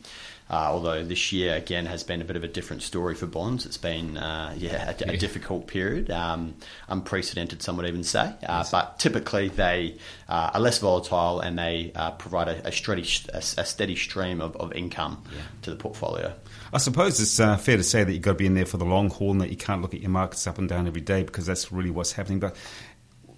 uh, 0.51 0.69
although 0.71 1.03
this 1.03 1.33
year 1.33 1.55
again 1.55 1.87
has 1.87 2.03
been 2.03 2.21
a 2.21 2.25
bit 2.25 2.37
of 2.37 2.45
a 2.45 2.49
different 2.49 2.83
story 2.83 3.15
for 3.15 3.27
bonds, 3.27 3.65
it's 3.67 3.79
been 3.79 4.17
uh, 4.17 4.55
yeah 4.57 4.95
a, 5.07 5.13
a 5.13 5.17
difficult 5.17 5.67
period, 5.67 6.11
um, 6.11 6.55
unprecedented, 6.89 7.63
some 7.63 7.77
would 7.77 7.87
even 7.87 8.05
say. 8.05 8.33
Uh, 8.47 8.65
But 8.71 8.99
typically 8.99 9.49
they 9.49 9.97
uh, 10.29 10.51
are 10.55 10.61
less 10.61 10.79
volatile 10.79 11.41
and 11.41 11.59
they 11.59 11.93
uh, 11.95 12.11
provide 12.13 12.49
a, 12.49 12.69
a 12.69 12.73
steady 12.73 13.09
a, 13.33 13.39
a 13.39 13.65
steady 13.65 13.97
stream 13.97 14.41
of, 14.41 14.57
of 14.57 14.73
income 14.73 15.23
to 15.63 15.71
the 15.71 15.77
portfolio. 15.77 16.35
I 16.73 16.79
suppose 16.79 17.21
it's 17.21 17.39
uh, 17.39 17.57
fair 17.57 17.77
to 17.77 17.85
say 17.85 18.05
that 18.05 18.13
you've 18.13 18.23
got 18.23 18.33
to 18.33 18.39
be 18.39 18.47
in 18.47 18.55
there 18.55 18.67
for 18.67 18.79
the 18.79 18.85
long 18.85 19.09
haul 19.11 19.31
and 19.31 19.41
that 19.41 19.51
you 19.51 19.57
can't 19.57 19.81
look 19.81 19.95
at 19.95 20.01
your 20.01 20.11
markets 20.11 20.47
up 20.47 20.59
and 20.59 20.69
down 20.69 20.87
every 20.87 21.01
day 21.01 21.23
because 21.23 21.47
that's 21.47 21.71
really 21.71 21.91
what's 21.91 22.13
happening. 22.13 22.41
But 22.41 22.57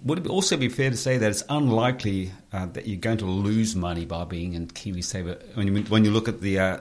would 0.03 0.19
it 0.19 0.27
also 0.27 0.57
be 0.57 0.69
fair 0.69 0.89
to 0.89 0.97
say 0.97 1.17
that 1.17 1.29
it's 1.29 1.43
unlikely 1.49 2.31
uh, 2.53 2.67
that 2.67 2.87
you're 2.87 2.99
going 2.99 3.17
to 3.17 3.25
lose 3.25 3.75
money 3.75 4.05
by 4.05 4.25
being 4.25 4.53
in 4.53 4.67
KiwiSaver? 4.67 5.55
When 5.55 5.67
you, 5.67 5.83
when 5.83 6.05
you 6.05 6.11
look 6.11 6.27
at 6.27 6.41
the, 6.41 6.59
uh, 6.59 6.79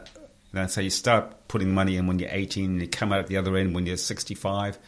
you 0.52 0.60
know, 0.60 0.66
say 0.66 0.82
you 0.82 0.90
start 0.90 1.48
putting 1.48 1.74
money 1.74 1.96
in 1.96 2.06
when 2.06 2.18
you're 2.18 2.30
18 2.32 2.64
and 2.64 2.80
you 2.80 2.88
come 2.88 3.12
out 3.12 3.20
at 3.20 3.26
the 3.26 3.36
other 3.36 3.56
end 3.56 3.74
when 3.74 3.86
you're 3.86 3.96
65, 3.96 4.78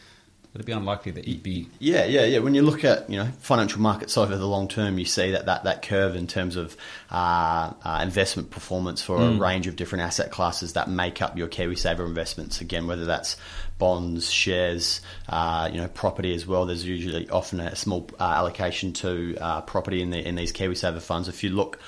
would 0.53 0.63
it 0.63 0.65
be 0.65 0.73
unlikely 0.73 1.13
that 1.13 1.29
you'd 1.29 1.43
be 1.43 1.69
Yeah, 1.79 2.07
yeah, 2.07 2.25
yeah. 2.25 2.39
When 2.39 2.55
you 2.55 2.63
look 2.63 2.83
at 2.83 3.09
you 3.11 3.19
know 3.19 3.29
financial 3.39 3.81
markets 3.81 4.17
over 4.17 4.35
the 4.35 4.47
long 4.47 4.67
term, 4.67 4.99
you 4.99 5.05
see 5.05 5.33
that 5.33 5.47
that, 5.47 5.65
that 5.65 5.83
curve 5.83 6.17
in 6.17 6.27
terms 6.27 6.57
of 6.57 6.75
uh, 7.11 7.73
uh, 7.85 8.01
investment 8.03 8.51
performance 8.51 9.03
for 9.03 9.21
a 9.21 9.31
range 9.33 9.67
of 9.67 9.77
different 9.77 10.05
asset 10.05 10.31
classes 10.31 10.73
that 10.73 10.89
make 10.89 11.21
up 11.21 11.37
your 11.37 11.49
KiwiSaver 11.49 12.07
investments. 12.07 12.63
Again, 12.63 12.87
whether 12.87 13.05
that's 13.05 13.37
bonds, 13.79 14.31
shares, 14.31 15.03
uh, 15.29 15.69
you 15.71 15.81
know, 15.81 15.89
property 15.89 16.35
as 16.35 16.47
well. 16.47 16.65
There's 16.65 16.85
usually 16.85 17.29
often 17.29 17.61
a 17.61 17.77
small 17.77 18.09
uh, 18.19 18.25
allocation 18.25 18.95
to 18.95 19.37
uh, 19.39 19.61
property 19.61 20.01
in 20.01 20.11
the 20.11 20.27
in 20.27 20.35
these 20.35 20.53
KiwiSaver 20.53 21.03
funds. 21.03 21.29
If 21.29 21.45
you 21.45 21.51
look 21.51 21.79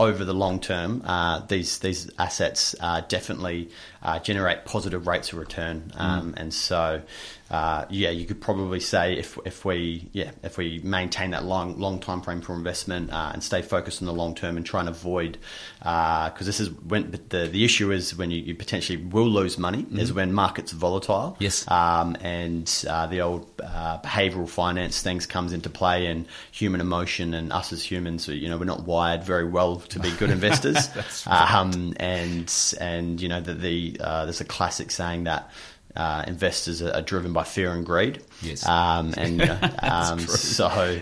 over 0.00 0.24
the 0.24 0.32
long 0.32 0.58
term, 0.58 1.02
uh, 1.04 1.40
these 1.40 1.78
these 1.78 2.10
assets 2.18 2.74
uh, 2.80 3.02
definitely 3.06 3.68
uh, 4.02 4.18
generate 4.18 4.64
positive 4.64 5.06
rates 5.06 5.32
of 5.32 5.38
return, 5.38 5.92
um, 5.94 6.34
and 6.38 6.52
so 6.54 7.02
uh, 7.50 7.84
yeah, 7.90 8.10
you 8.10 8.26
could 8.26 8.40
probably 8.40 8.78
say 8.78 9.18
if 9.18 9.36
if 9.44 9.64
we 9.64 10.08
yeah 10.12 10.30
if 10.44 10.56
we 10.56 10.80
maintain 10.84 11.32
that 11.32 11.44
long 11.44 11.78
long 11.80 11.98
time 11.98 12.22
frame 12.22 12.40
for 12.40 12.54
investment 12.54 13.12
uh, 13.12 13.30
and 13.32 13.42
stay 13.42 13.60
focused 13.60 14.00
on 14.00 14.06
the 14.06 14.12
long 14.12 14.36
term 14.36 14.56
and 14.56 14.64
try 14.64 14.78
and 14.78 14.88
avoid 14.88 15.36
because 15.80 16.46
this 16.46 16.60
is 16.60 16.70
when 16.70 17.10
the 17.10 17.48
the 17.48 17.64
issue 17.64 17.90
is 17.90 18.14
when 18.16 18.30
you, 18.30 18.40
you 18.40 18.54
potentially 18.54 18.98
will 18.98 19.28
lose 19.28 19.58
money 19.58 19.84
is 19.92 20.12
when 20.12 20.32
markets 20.32 20.72
are 20.72 20.76
volatile. 20.76 21.36
Yes. 21.40 21.68
um, 21.68 22.16
and 22.20 22.84
uh, 22.88 23.06
the 23.06 23.20
old 23.20 23.50
uh, 23.60 23.98
behavioral 23.98 24.48
finance 24.48 25.02
things 25.02 25.26
comes 25.26 25.52
into 25.52 25.68
play 25.68 26.06
and 26.06 26.26
human 26.52 26.80
emotion 26.80 27.34
and 27.34 27.52
us 27.52 27.72
as 27.72 27.82
humans 27.82 28.28
you 28.28 28.48
know 28.48 28.58
we're 28.58 28.64
not 28.64 28.84
wired 28.84 29.24
very 29.24 29.48
well 29.48 29.76
to 29.76 29.98
be 29.98 30.10
good 30.12 30.30
investors. 30.30 30.88
Um, 31.26 31.94
and 31.98 32.52
and 32.80 33.20
you 33.20 33.28
know 33.28 33.40
the, 33.40 33.54
the 33.54 33.96
uh, 34.00 34.24
there's 34.24 34.40
a 34.40 34.44
classic 34.44 34.90
saying 34.90 35.24
that 35.24 35.50
uh, 35.96 36.24
investors 36.26 36.80
are, 36.82 37.02
driven 37.02 37.32
by 37.32 37.42
fear 37.42 37.72
and 37.72 37.84
greed 37.84 38.22
Yes. 38.42 38.64
um, 38.66 39.12
and 39.16 39.36
know, 39.38 39.58
um, 39.82 40.18
so 40.20 40.66
uh, 40.66 40.98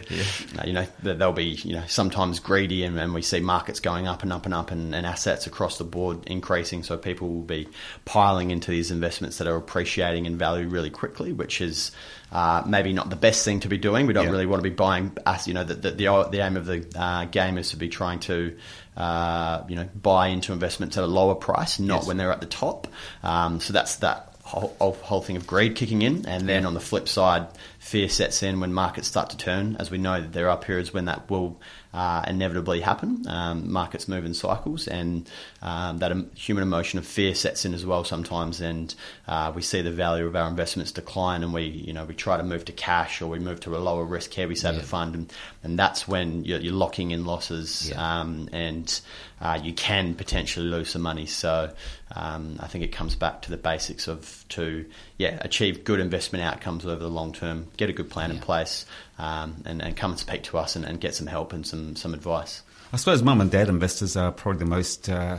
you 0.65 0.73
know 0.73 0.87
they'll 1.03 1.33
be 1.33 1.45
you 1.45 1.75
know 1.75 1.83
sometimes 1.87 2.41
greedy 2.41 2.85
and, 2.85 2.99
and 2.99 3.13
we 3.13 3.21
see 3.23 3.41
markets 3.41 3.81
going 3.81 4.07
up 4.07 4.23
and 4.23 4.33
up 4.33 4.47
and 4.47 4.55
up 4.55 4.71
and, 4.71 4.95
and 4.95 5.05
assets 5.07 5.47
across 5.47 5.77
the 5.79 5.85
board 5.85 6.27
increasing 6.27 6.83
so 6.83 6.97
people 6.97 7.29
will 7.29 7.43
be 7.43 7.69
piling 8.07 8.51
into 8.51 8.71
these 8.71 8.91
investments 8.91 9.39
that 9.39 9.47
are 9.47 9.57
appreciating 9.57 10.25
in 10.27 10.39
value 10.39 10.67
really 10.69 10.91
quickly 10.91 11.33
which 11.33 11.61
is 11.61 11.91
uh, 12.33 12.63
maybe 12.67 12.93
not 12.93 13.09
the 13.11 13.17
best 13.17 13.45
thing 13.45 13.61
to 13.61 13.69
be 13.69 13.79
doing 13.79 14.07
we 14.07 14.13
don't 14.15 14.25
Yeah. 14.25 14.31
really 14.31 14.47
want 14.47 14.63
to 14.63 14.69
be 14.71 14.75
buying 14.75 15.17
us 15.27 15.47
you 15.47 15.53
know 15.55 15.65
the, 15.65 15.75
the, 15.75 15.91
the, 15.91 16.29
the 16.31 16.41
aim 16.41 16.57
of 16.57 16.65
the 16.67 16.87
uh, 16.97 17.25
game 17.27 17.59
is 17.59 17.71
to 17.71 17.77
be 17.77 17.89
trying 17.89 18.21
to 18.21 18.57
uh, 18.97 19.63
you 19.69 19.77
know 19.77 19.85
buy 20.01 20.29
into 20.29 20.53
investments 20.53 20.97
at 20.97 21.05
a 21.05 21.07
lower 21.07 21.35
price 21.35 21.79
not 21.79 21.97
Yes. 21.99 22.07
when 22.07 22.17
they're 22.17 22.33
at 22.33 22.41
the 22.41 22.47
top 22.47 22.89
um, 23.23 23.61
so 23.61 23.73
that's 23.73 23.97
that 23.97 24.28
whole, 24.49 24.93
whole 25.03 25.21
thing 25.21 25.37
of 25.37 25.47
greed 25.47 25.77
kicking 25.77 26.03
in, 26.03 26.27
and 26.27 26.49
then 26.49 26.65
on 26.65 26.75
the 26.75 26.81
flip 26.81 27.09
side, 27.09 27.47
fear 27.79 28.09
sets 28.09 28.43
in 28.43 28.61
when 28.61 28.73
markets 28.73 29.07
start 29.09 29.31
to 29.31 29.37
turn. 29.37 29.77
As 29.79 29.91
we 29.91 29.99
know, 29.99 30.21
that 30.21 30.33
there 30.33 30.49
are 30.51 30.57
periods 30.57 30.93
when 30.93 31.05
that 31.05 31.29
will 31.31 31.61
uh, 31.95 32.25
inevitably 32.27 32.81
happen. 32.81 33.25
Um, 33.29 33.71
markets 33.73 34.09
move 34.09 34.25
in 34.25 34.35
cycles, 34.35 34.89
and 34.89 35.29
um, 35.63 35.99
that 35.99 36.13
human 36.35 36.63
emotion 36.63 36.99
of 36.99 37.07
fear 37.07 37.35
sets 37.35 37.65
in 37.65 37.75
as 37.75 37.85
well 37.85 38.05
sometimes, 38.05 38.61
and 38.61 38.95
uh, 39.27 39.53
we 39.55 39.63
see 39.63 39.83
the 39.83 39.91
value 39.93 40.27
of 40.27 40.35
our 40.35 40.49
investments 40.49 40.93
decline, 40.93 41.43
and 41.43 41.53
we 41.53 41.65
you 41.65 41.93
know 41.93 42.05
we 42.05 42.15
try 42.15 42.37
to 42.37 42.43
move 42.43 42.65
to 42.67 42.73
cash 42.73 43.21
or 43.23 43.27
we 43.27 43.39
move 43.39 43.61
to 43.61 43.77
a 43.77 43.79
lower 43.79 44.05
risk 44.05 44.31
KiwiSaver 44.33 44.77
Yeah. 44.77 44.83
fund, 44.83 45.15
and, 45.15 45.33
and 45.63 45.79
that's 45.79 46.09
when 46.09 46.45
you're, 46.45 46.61
you're 46.61 46.75
locking 46.75 47.11
in 47.11 47.25
losses, 47.27 47.91
Yeah. 47.91 48.21
um, 48.21 48.49
and 48.53 49.01
uh, 49.41 49.59
you 49.63 49.73
can 49.73 50.15
potentially 50.15 50.67
lose 50.67 50.91
some 50.91 51.03
money. 51.03 51.27
So 51.27 51.71
um, 52.19 52.59
I 52.61 52.67
think 52.67 52.83
it 52.83 52.89
comes 52.89 53.15
back 53.15 53.43
to 53.43 53.51
the 53.51 53.57
basics 53.57 54.09
of 54.09 54.45
to 54.51 54.85
yeah 55.19 55.39
achieve 55.41 55.85
good 55.85 56.01
investment 56.01 56.45
outcomes 56.45 56.85
over 56.85 56.97
the 56.97 57.09
long 57.09 57.33
term, 57.33 57.69
get 57.77 57.89
a 57.89 57.93
good 57.93 58.11
plan 58.11 58.33
in 58.33 58.41
place, 58.41 58.87
um, 59.19 59.63
and, 59.65 59.81
and 59.81 59.97
come 59.97 60.11
and 60.11 60.21
speak 60.21 60.43
to 60.45 60.59
us 60.59 60.75
and, 60.75 60.85
and 60.85 61.01
get 61.01 61.15
some 61.15 61.29
help 61.29 61.53
and 61.53 61.65
some 61.65 61.95
some 61.95 62.15
advice. 62.15 62.63
I 62.93 62.97
suppose 62.97 63.23
mum 63.23 63.41
and 63.41 63.51
dad 63.51 63.69
investors 63.69 64.17
are 64.17 64.33
probably 64.33 64.59
the 64.59 64.71
most 64.71 65.09
uh, 65.09 65.39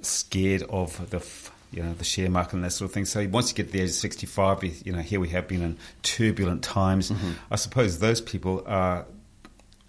scared 0.00 0.62
of 0.62 1.10
the 1.10 1.16
f- 1.16 1.50
you 1.72 1.82
know 1.82 1.92
the 1.94 2.04
share 2.04 2.30
market 2.30 2.54
and 2.54 2.64
that 2.64 2.70
sort 2.70 2.90
of 2.90 2.94
thing. 2.94 3.04
So 3.04 3.26
once 3.26 3.50
you 3.50 3.56
get 3.56 3.66
to 3.66 3.72
the 3.72 3.80
age 3.80 3.88
of 3.88 3.96
sixty 3.96 4.26
five, 4.26 4.62
you 4.62 4.92
know 4.92 5.00
here 5.00 5.18
we 5.18 5.30
have 5.30 5.48
been 5.48 5.62
in 5.62 5.78
turbulent 6.04 6.62
times. 6.62 7.12
I 7.50 7.56
suppose 7.56 7.98
those 7.98 8.20
people 8.20 8.62
are 8.68 9.04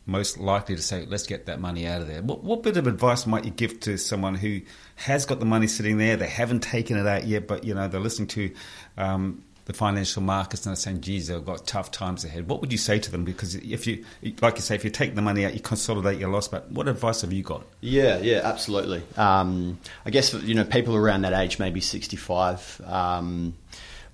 most 0.10 0.38
likely 0.38 0.76
to 0.76 0.82
say, 0.82 1.06
"Let's 1.06 1.26
get 1.26 1.46
that 1.46 1.60
money 1.62 1.88
out 1.88 2.02
of 2.02 2.08
there." 2.08 2.22
What, 2.22 2.44
what 2.44 2.64
bit 2.64 2.78
of 2.78 2.88
advice 2.88 3.26
might 3.26 3.46
you 3.46 3.52
give 3.52 3.80
to 3.82 3.98
someone 3.98 4.36
who 4.36 4.62
has 4.96 5.26
got 5.26 5.40
the 5.40 5.46
money 5.46 5.68
sitting 5.68 5.98
there, 5.98 6.18
they 6.18 6.28
haven't 6.28 6.62
taken 6.62 6.98
it 6.98 7.08
out 7.08 7.26
yet, 7.26 7.48
but 7.48 7.64
you 7.64 7.74
know 7.74 7.88
they're 7.88 8.02
listening 8.02 8.28
to 8.30 8.52
um, 8.98 9.44
the 9.66 9.74
financial 9.74 10.24
markets 10.24 10.66
and 10.66 10.72
they're 10.72 10.82
saying, 10.82 11.02
"Geez, 11.02 11.28
they've 11.28 11.46
got 11.46 11.68
tough 11.68 11.92
times 11.92 12.26
ahead." 12.26 12.50
What 12.50 12.60
would 12.62 12.72
you 12.72 12.78
say 12.78 12.98
to 12.98 13.12
them? 13.12 13.24
Because 13.24 13.54
if 13.54 13.86
you, 13.86 14.04
like 14.42 14.56
you 14.56 14.62
say, 14.62 14.76
if 14.76 14.84
you 14.84 14.90
take 14.90 15.14
the 15.14 15.22
money 15.22 15.46
out, 15.46 15.54
you 15.54 15.60
consolidate 15.60 16.20
your 16.20 16.30
loss. 16.30 16.48
But 16.48 16.72
what 16.72 16.88
advice 16.88 17.22
have 17.22 17.32
you 17.32 17.44
got? 17.44 17.64
Yeah, 17.80 18.18
yeah, 18.18 18.42
absolutely. 18.44 19.04
Um, 19.16 19.78
I 20.06 20.10
guess 20.10 20.34
you 20.34 20.56
know 20.56 20.64
people 20.64 20.96
around 20.96 21.22
that 21.22 21.34
age, 21.34 21.60
maybe 21.60 21.82
sixty-five. 21.82 22.82
Um, 22.86 23.54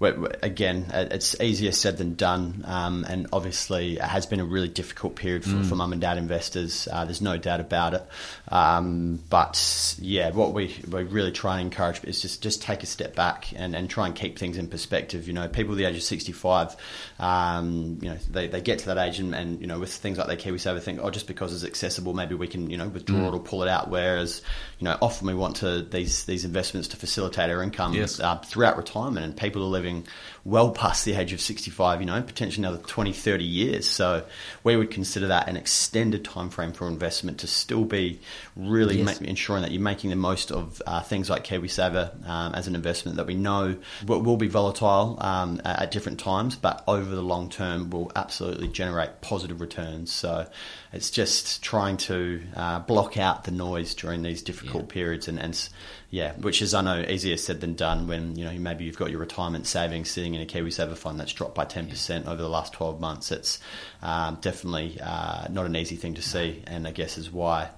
again, 0.01 0.85
it's 0.93 1.39
easier 1.39 1.71
said 1.71 1.97
than 1.97 2.15
done, 2.15 2.63
um, 2.67 3.05
and 3.07 3.27
obviously 3.31 3.95
it 3.95 4.01
has 4.01 4.25
been 4.25 4.39
a 4.39 4.45
really 4.45 4.67
difficult 4.67 5.15
period 5.15 5.43
for, 5.43 5.51
mm. 5.51 5.65
for 5.65 5.75
mum 5.75 5.93
and 5.93 6.01
dad 6.01 6.17
investors. 6.17 6.87
Uh, 6.91 7.05
there's 7.05 7.21
no 7.21 7.37
doubt 7.37 7.59
about 7.59 7.93
it. 7.93 8.05
Um, 8.49 9.19
but 9.29 9.95
yeah, 9.99 10.31
what 10.31 10.53
we, 10.53 10.75
we 10.89 11.03
really 11.03 11.31
try 11.31 11.59
and 11.59 11.71
encourage 11.71 12.03
is 12.03 12.21
just 12.21 12.43
just 12.43 12.61
take 12.61 12.83
a 12.83 12.85
step 12.85 13.15
back 13.15 13.53
and, 13.55 13.75
and 13.75 13.89
try 13.89 14.05
and 14.05 14.15
keep 14.15 14.37
things 14.37 14.57
in 14.57 14.67
perspective. 14.67 15.27
You 15.27 15.33
know, 15.33 15.47
people 15.47 15.75
the 15.75 15.85
age 15.85 15.95
of 15.95 16.03
65, 16.03 16.75
um, 17.19 17.99
you 18.01 18.09
know, 18.09 18.17
they, 18.29 18.47
they 18.47 18.61
get 18.61 18.79
to 18.79 18.85
that 18.87 18.97
age 18.97 19.19
and, 19.19 19.33
and, 19.33 19.61
you 19.61 19.67
know, 19.67 19.79
with 19.79 19.93
things 19.93 20.17
like 20.17 20.27
their 20.27 20.37
KiwiSaver 20.37 20.81
think, 20.81 20.99
oh, 21.01 21.09
just 21.09 21.27
because 21.27 21.53
it's 21.53 21.63
accessible, 21.63 22.13
maybe 22.13 22.35
we 22.35 22.47
can, 22.47 22.69
you 22.69 22.77
know, 22.77 22.87
withdraw 22.87 23.17
mm. 23.17 23.27
it 23.29 23.33
or 23.33 23.39
pull 23.39 23.63
it 23.63 23.69
out. 23.69 23.89
Whereas, 23.89 24.41
you 24.79 24.85
know, 24.85 24.97
often 25.01 25.27
we 25.27 25.33
want 25.33 25.57
to 25.57 25.81
these 25.83 26.25
these 26.25 26.45
investments 26.45 26.89
to 26.89 26.97
facilitate 26.97 27.49
our 27.49 27.63
income 27.63 27.93
yes. 27.93 28.19
uh, 28.19 28.37
throughout 28.39 28.77
retirement, 28.77 29.25
and 29.25 29.37
people 29.37 29.63
are 29.63 29.69
living 29.69 29.94
well 30.43 30.71
past 30.71 31.05
the 31.05 31.13
age 31.13 31.33
of 31.33 31.41
65, 31.41 32.01
you 32.01 32.05
know, 32.05 32.21
potentially 32.21 32.65
another 32.65 32.81
20, 32.83 33.13
30 33.13 33.43
years. 33.43 33.87
So 33.87 34.25
we 34.63 34.75
would 34.75 34.91
consider 34.91 35.27
that 35.27 35.47
an 35.47 35.57
extended 35.57 36.25
time 36.25 36.49
frame 36.49 36.73
for 36.73 36.87
investment 36.87 37.39
to 37.39 37.47
still 37.47 37.85
be 37.85 38.19
really 38.55 38.99
yes. 38.99 39.21
ensuring 39.21 39.63
that 39.63 39.71
you're 39.71 39.81
making 39.81 40.09
the 40.09 40.15
most 40.15 40.51
of 40.51 40.81
uh, 40.85 41.01
things 41.01 41.29
like 41.29 41.45
KiwiSaver 41.45 42.27
um, 42.27 42.53
as 42.53 42.67
an 42.67 42.75
investment 42.75 43.17
that 43.17 43.27
we 43.27 43.35
know 43.35 43.77
will, 44.05 44.21
will 44.21 44.37
be 44.37 44.47
volatile 44.47 45.17
um, 45.21 45.61
at 45.65 45.91
different 45.91 46.19
times, 46.19 46.55
but 46.55 46.83
over 46.87 47.15
the 47.15 47.21
long 47.21 47.49
term 47.49 47.89
will 47.89 48.11
absolutely 48.15 48.67
generate 48.67 49.21
positive 49.21 49.61
returns. 49.61 50.11
So 50.11 50.47
it's 50.93 51.09
just 51.11 51.61
trying 51.63 51.97
to 51.97 52.41
uh, 52.55 52.79
block 52.79 53.17
out 53.17 53.43
the 53.43 53.51
noise 53.51 53.93
during 53.95 54.21
these 54.21 54.41
difficult 54.41 54.85
yeah. 54.85 54.93
periods 54.93 55.27
and, 55.27 55.39
and 55.39 55.69
yeah, 56.09 56.33
which 56.33 56.61
is 56.61 56.73
I 56.73 56.81
know 56.81 57.03
easier 57.07 57.37
said 57.37 57.61
than 57.61 57.75
done 57.75 58.07
when 58.07 58.35
you 58.35 58.45
know 58.45 58.53
maybe 58.53 58.85
you've 58.85 58.97
got 58.97 59.11
your 59.11 59.19
retirement 59.19 59.67
savings 59.67 60.09
sitting 60.09 60.33
in 60.33 60.41
a 60.41 60.45
KiwiSaver 60.45 60.95
fund 60.95 61.19
that's 61.19 61.33
dropped 61.33 61.55
by 61.55 61.65
ten 61.65 61.87
percent 61.87 62.27
over 62.27 62.41
the 62.41 62.49
last 62.49 62.73
twelve 62.73 62.99
months. 62.99 63.31
It's 63.31 63.59
um, 64.01 64.37
definitely 64.41 64.99
uh, 65.01 65.47
not 65.49 65.65
an 65.65 65.75
easy 65.75 65.95
thing 65.95 66.13
to 66.15 66.21
see, 66.21 66.63
and 66.67 66.87
I 66.87 66.91
guess 66.91 67.17
is 67.17 67.31
why. 67.31 67.69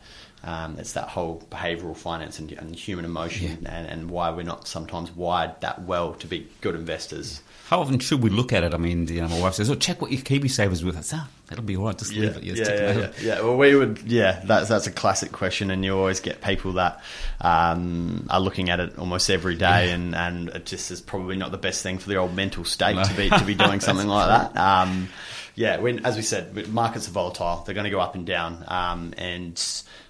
Um, 0.43 0.77
it's 0.77 0.93
that 0.93 1.09
whole 1.09 1.43
behavioural 1.49 1.97
finance 1.97 2.37
and, 2.37 2.51
and 2.51 2.75
human 2.75 3.05
emotion, 3.05 3.59
yeah. 3.63 3.75
and, 3.75 3.87
and 3.87 4.11
why 4.11 4.29
we're 4.29 4.43
not 4.43 4.67
sometimes 4.67 5.11
wired 5.11 5.59
that 5.61 5.81
well 5.81 6.13
to 6.13 6.27
be 6.27 6.47
good 6.61 6.75
investors. 6.75 7.41
How 7.67 7.81
often 7.81 7.99
should 7.99 8.23
we 8.23 8.29
look 8.29 8.53
at 8.53 8.63
it? 8.63 8.73
I 8.73 8.77
mean, 8.77 9.07
you 9.07 9.19
know, 9.19 9.27
my 9.27 9.41
wife 9.41 9.55
says, 9.55 9.69
"Oh, 9.69 9.75
check 9.75 10.01
what 10.01 10.09
your 10.09 10.21
KiwiSaver's 10.21 10.85
with." 10.85 10.97
I 10.97 11.01
say, 11.01 11.17
oh, 11.19 11.27
"That'll 11.47 11.65
be 11.65 11.75
all 11.75 11.87
right. 11.87 11.97
Just 11.97 12.13
yeah, 12.13 12.21
leave 12.21 12.37
it." 12.37 12.43
yeah, 12.43 12.53
yeah, 12.55 12.97
yeah, 12.97 13.11
yeah, 13.21 13.41
Well, 13.41 13.57
we 13.57 13.75
would. 13.75 14.03
Yeah, 14.03 14.41
that's 14.45 14.69
that's 14.69 14.87
a 14.87 14.91
classic 14.91 15.33
question, 15.33 15.69
and 15.69 15.83
you 15.83 15.93
always 15.97 16.21
get 16.21 16.41
people 16.41 16.71
that 16.73 17.01
um, 17.41 18.25
are 18.29 18.39
looking 18.39 18.69
at 18.69 18.79
it 18.79 18.97
almost 18.97 19.29
every 19.29 19.55
day, 19.55 19.87
yeah. 19.89 19.95
and 19.95 20.15
and 20.15 20.47
it 20.47 20.65
just 20.65 20.91
is 20.91 21.01
probably 21.01 21.35
not 21.35 21.51
the 21.51 21.57
best 21.57 21.83
thing 21.83 21.97
for 21.97 22.07
the 22.07 22.15
old 22.15 22.33
mental 22.33 22.63
state 22.63 22.95
no. 22.95 23.03
to 23.03 23.13
be 23.15 23.29
to 23.29 23.43
be 23.43 23.53
doing 23.53 23.79
something 23.81 24.07
like 24.07 24.29
that. 24.29 24.57
Um, 24.57 25.09
yeah, 25.55 25.77
when 25.79 26.05
as 26.05 26.15
we 26.15 26.21
said, 26.21 26.69
markets 26.69 27.09
are 27.09 27.11
volatile; 27.11 27.63
they're 27.65 27.75
going 27.75 27.83
to 27.83 27.91
go 27.91 27.99
up 27.99 28.15
and 28.15 28.25
down, 28.25 28.63
um, 28.69 29.13
and 29.17 29.57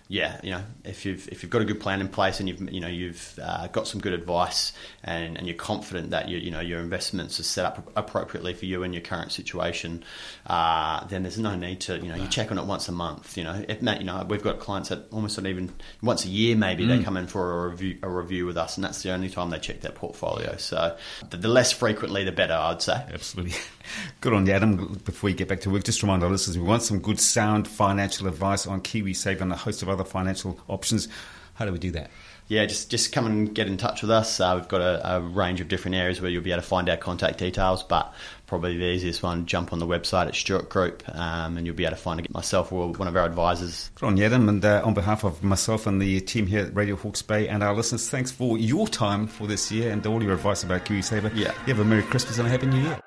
yeah, 0.10 0.40
you 0.42 0.52
know, 0.52 0.64
if 0.86 1.06
you've 1.06 1.28
if 1.30 1.44
you've 1.44 1.50
got 1.50 1.62
a 1.62 1.66
good 1.66 1.82
plan 1.82 2.00
in 2.00 2.08
place 2.08 2.40
and 2.40 2.48
you've 2.48 2.62
you 2.72 2.80
know 2.80 2.88
you've 2.88 3.38
uh, 3.42 3.68
got 3.68 3.88
some 3.88 4.00
good 4.00 4.14
advice 4.14 4.72
and, 5.04 5.38
and 5.38 5.48
you're 5.48 5.56
confident 5.56 6.12
that 6.12 6.30
you 6.30 6.38
you 6.38 6.50
know 6.50 6.62
your 6.62 6.80
investments 6.80 7.42
are 7.42 7.44
set 7.44 7.66
up 7.66 7.92
appropriately 7.96 8.54
for 8.54 8.66
you 8.66 8.84
in 8.84 8.94
your 8.94 9.02
current 9.02 9.34
situation, 9.34 10.04
uh, 10.46 11.06
then 11.08 11.24
there's 11.24 11.38
no 11.38 11.56
need 11.58 11.82
to 11.82 11.98
you 11.98 12.08
know 12.08 12.16
you 12.16 12.28
check 12.28 12.52
on 12.52 12.58
it 12.58 12.64
once 12.64 12.88
a 12.88 12.94
month. 12.94 13.38
You 13.38 13.44
know, 13.44 13.66
if, 13.68 13.82
you 13.82 14.06
know 14.06 14.26
we've 14.30 14.44
got 14.44 14.60
clients 14.60 14.90
that 14.90 15.12
almost 15.12 15.38
not 15.38 15.48
even 15.48 15.74
once 16.02 16.24
a 16.24 16.30
year 16.30 16.56
maybe 16.56 16.86
mm. 16.86 16.88
they 16.88 17.04
come 17.04 17.18
in 17.18 17.28
for 17.28 17.66
a 17.66 17.70
review 17.70 17.98
a 18.02 18.10
review 18.10 18.46
with 18.46 18.58
us, 18.58 18.78
and 18.78 18.86
that's 18.86 19.04
the 19.04 19.12
only 19.12 19.30
time 19.30 19.50
they 19.50 19.60
check 19.60 19.82
their 19.82 19.92
portfolio. 19.92 20.56
So 20.56 20.96
the, 21.30 21.36
the 21.36 21.50
less 21.50 21.74
frequently, 21.74 22.24
the 22.24 22.32
better, 22.32 22.54
I'd 22.54 22.82
say. 22.82 23.04
Absolutely. 23.14 23.58
Good 24.22 24.34
on 24.34 24.46
you, 24.46 24.54
Adam. 24.54 25.02
Before 25.06 25.30
you 25.30 25.36
get 25.36 25.48
back 25.48 25.62
to 25.62 25.70
work, 25.70 25.84
just 25.84 26.02
remind 26.02 26.24
our 26.24 26.30
listeners 26.30 26.58
we 26.58 26.64
want 26.64 26.84
some 26.84 27.00
good, 27.00 27.20
sound 27.20 27.68
financial 27.68 28.28
advice 28.28 28.68
on 28.68 28.82
KiwiSaver 28.82 29.42
and 29.42 29.52
a 29.52 29.56
host 29.56 29.82
of 29.82 29.90
other 29.90 30.04
financial 30.04 30.60
options. 30.68 31.08
How 31.56 31.66
do 31.66 31.72
we 31.72 31.80
do 31.80 31.92
that? 31.92 32.10
yeah, 32.48 32.66
just 32.66 32.90
just 32.90 33.12
come 33.12 33.26
and 33.26 33.54
get 33.54 33.68
in 33.68 33.78
touch 33.78 34.02
with 34.02 34.12
us. 34.12 34.40
Uh, 34.40 34.54
we've 34.56 34.68
got 34.68 34.80
a, 34.82 35.18
a, 35.18 35.22
range 35.22 35.60
of 35.60 35.68
different 35.68 35.96
areas 35.96 36.22
where 36.22 36.32
you'll 36.32 36.44
be 36.44 36.52
able 36.52 36.62
to 36.62 36.68
find 36.68 36.90
our 36.90 36.96
contact 36.96 37.40
details, 37.40 37.84
but 37.84 38.14
probably 38.46 38.78
the 38.78 38.86
easiest 38.86 39.22
one, 39.22 39.46
jump 39.46 39.74
on 39.74 39.80
the 39.80 39.86
website 39.86 40.28
at 40.28 40.36
Stewart 40.36 40.70
Group, 40.70 41.04
um, 41.14 41.58
and 41.58 41.66
you'll 41.66 41.76
be 41.76 41.84
able 41.84 41.98
to 41.98 42.02
find 42.02 42.26
myself 42.30 42.72
or 42.72 42.94
one 42.94 43.08
of 43.08 43.16
our 43.18 43.26
advisors. 43.26 43.92
Good 43.96 44.06
on 44.06 44.20
Adam, 44.20 44.48
and 44.48 44.64
uh, 44.64 44.82
on 44.86 44.94
behalf 44.94 45.26
of 45.26 45.44
myself 45.44 45.88
and 45.88 46.02
the 46.02 46.22
team 46.22 46.48
here 46.48 46.66
at 46.66 46.74
Radio 46.74 46.96
Hawke's 46.96 47.22
Bay 47.22 47.50
and 47.50 47.62
our 47.64 47.76
listeners, 47.76 48.10
thanks 48.10 48.32
for 48.32 48.58
your 48.58 48.88
time 48.88 49.28
for 49.28 49.46
this 49.46 49.70
year 49.70 49.92
and 49.92 50.06
all 50.08 50.24
your 50.24 50.34
advice 50.34 50.64
about 50.64 50.86
KiwiSaver. 50.86 51.32
Yeah. 51.36 51.54
You 51.66 51.74
have 51.74 51.80
a 51.80 51.86
Merry 51.86 52.04
Christmas 52.04 52.38
and 52.38 52.48
a 52.48 52.50
Happy 52.50 52.68
New 52.68 52.80
Year. 52.82 53.07